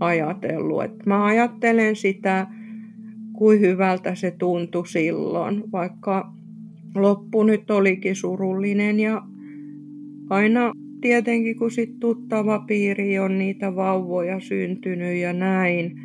[0.00, 0.84] ajatellut.
[0.84, 2.46] Et mä ajattelen sitä,
[3.32, 6.32] kuin hyvältä se tuntui silloin, vaikka
[6.94, 9.22] loppu nyt olikin surullinen ja
[10.30, 16.00] aina tietenkin kun sit tuttava piiri on niitä vauvoja syntynyt ja näin.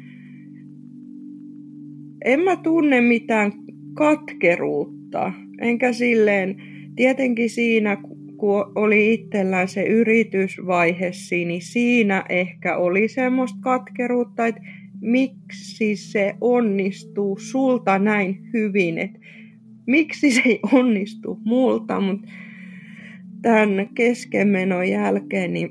[2.25, 3.51] En mä tunne mitään
[3.93, 6.55] katkeruutta, enkä silleen,
[6.95, 7.97] tietenkin siinä
[8.39, 14.61] kun oli itsellään se yritysvaihe, niin siinä ehkä oli semmoista katkeruutta, että
[15.01, 19.19] miksi se onnistuu sulta näin hyvin, että
[19.87, 22.27] miksi se ei onnistu multa, mutta
[23.41, 25.69] tämän keskenmenon jälkeen niin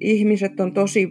[0.00, 1.08] ihmiset on tosi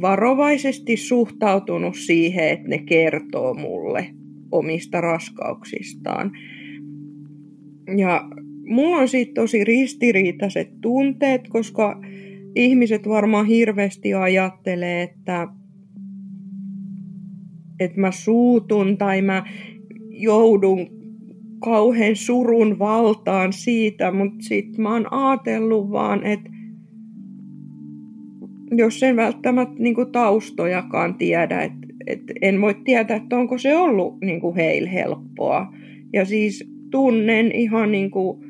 [0.00, 4.06] varovaisesti suhtautunut siihen, että ne kertoo mulle
[4.52, 6.32] omista raskauksistaan.
[7.96, 8.28] Ja
[8.66, 12.00] mulla on siitä tosi ristiriitaiset tunteet, koska
[12.54, 15.48] ihmiset varmaan hirveästi ajattelee, että,
[17.80, 19.44] että mä suutun tai mä
[20.10, 20.86] joudun
[21.58, 26.50] kauhean surun valtaan siitä, mutta sitten mä oon ajatellut vaan, että
[28.70, 33.76] jos en välttämättä niin kuin taustojakaan tiedä, että, että en voi tietää, että onko se
[33.76, 35.72] ollut niin kuin heille helppoa.
[36.12, 38.45] Ja siis tunnen ihan niin kuin,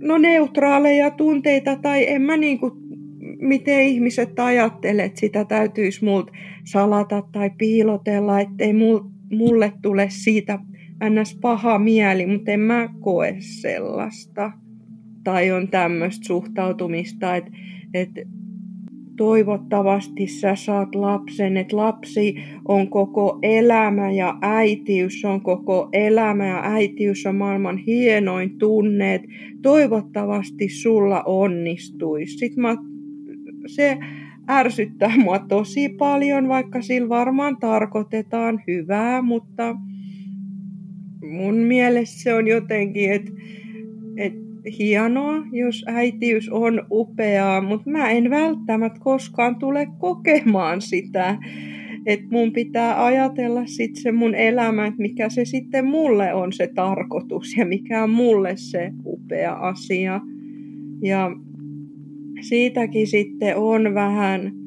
[0.00, 2.72] no neutraaleja tunteita tai en mä niin kuin,
[3.40, 6.32] miten ihmiset ajattelee, että sitä täytyisi multa
[6.64, 8.72] salata tai piilotella, ettei
[9.30, 10.58] mulle tule siitä
[11.10, 11.38] ns.
[11.40, 14.52] paha mieli, mutta en mä koe sellaista.
[15.24, 17.50] Tai on tämmöistä suhtautumista, että,
[17.94, 18.20] että
[19.20, 22.34] toivottavasti sä saat lapsen, että lapsi
[22.68, 29.28] on koko elämä ja äitiys on koko elämä ja äitiys on maailman hienoin tunne, että
[29.62, 32.38] toivottavasti sulla onnistuisi.
[32.38, 32.76] Sitten mä,
[33.66, 33.98] se
[34.50, 39.76] ärsyttää mua tosi paljon, vaikka sillä varmaan tarkoitetaan hyvää, mutta
[41.30, 43.32] mun mielestä se on jotenkin, että
[44.16, 51.38] et hienoa, jos äitiys on upeaa, mutta mä en välttämättä koskaan tule kokemaan sitä.
[52.06, 56.66] Että mun pitää ajatella sitten se mun elämä, että mikä se sitten mulle on se
[56.74, 60.20] tarkoitus ja mikä on mulle se upea asia.
[61.02, 61.30] Ja
[62.40, 64.60] siitäkin sitten on vähän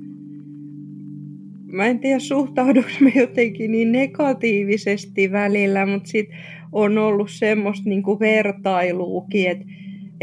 [1.74, 6.38] mä en tiedä suhtaudunko mä jotenkin niin negatiivisesti välillä, mutta sitten
[6.72, 9.66] on ollut semmoista niinku vertailuukin, että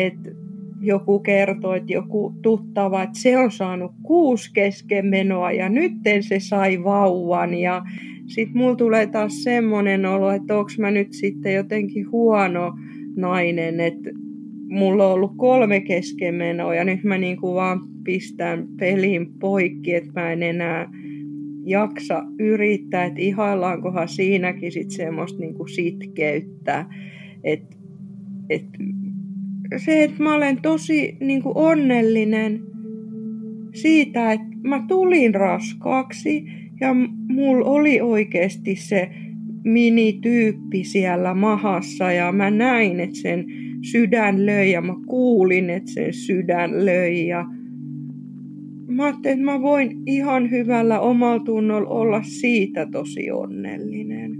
[0.06, 0.14] et
[0.80, 6.84] joku kertoo, että joku tuttava, että se on saanut kuusi keskenmenoa ja nytten se sai
[6.84, 7.54] vauvan.
[7.54, 7.82] Ja
[8.26, 12.72] sitten mulla tulee taas semmoinen olo, että onko mä nyt sitten jotenkin huono
[13.16, 14.10] nainen, että
[14.68, 20.32] mulla on ollut kolme keskenmenoa ja nyt mä niinku vaan pistän pelin poikki, että mä
[20.32, 20.90] en enää
[21.64, 26.86] jaksa yrittää, että ihaillaankohan siinäkin sitten semmoista niinku sitkeyttä,
[27.44, 27.76] että
[28.50, 28.64] et,
[29.76, 32.60] se, että mä olen tosi niinku onnellinen
[33.74, 36.44] siitä, että mä tulin raskaaksi
[36.80, 36.94] ja
[37.28, 39.10] mulla oli oikeasti se
[39.64, 43.44] minityyppi siellä mahassa ja mä näin, että sen
[43.82, 47.44] sydän löi ja mä kuulin, että sen sydän löi ja
[48.88, 54.39] mä ajattelin, että mä voin ihan hyvällä omalla tunnolla olla siitä tosi onnellinen.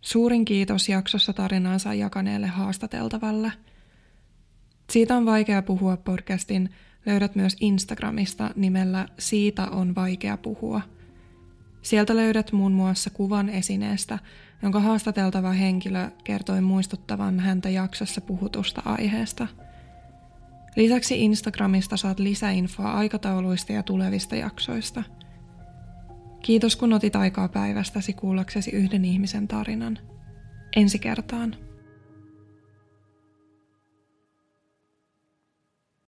[0.00, 3.52] Suurin kiitos jaksossa tarinaansa jakaneelle haastateltavalle.
[4.90, 6.70] Siitä on vaikea puhua podcastin
[7.06, 10.80] löydät myös Instagramista nimellä Siitä on vaikea puhua.
[11.82, 14.18] Sieltä löydät muun muassa kuvan esineestä,
[14.62, 19.46] jonka haastateltava henkilö kertoi muistuttavan häntä jaksossa puhutusta aiheesta.
[20.76, 25.02] Lisäksi Instagramista saat lisäinfoa aikatauluista ja tulevista jaksoista.
[26.42, 29.98] Kiitos kun otit aikaa päivästäsi kuullaksesi yhden ihmisen tarinan.
[30.76, 31.56] Ensi kertaan.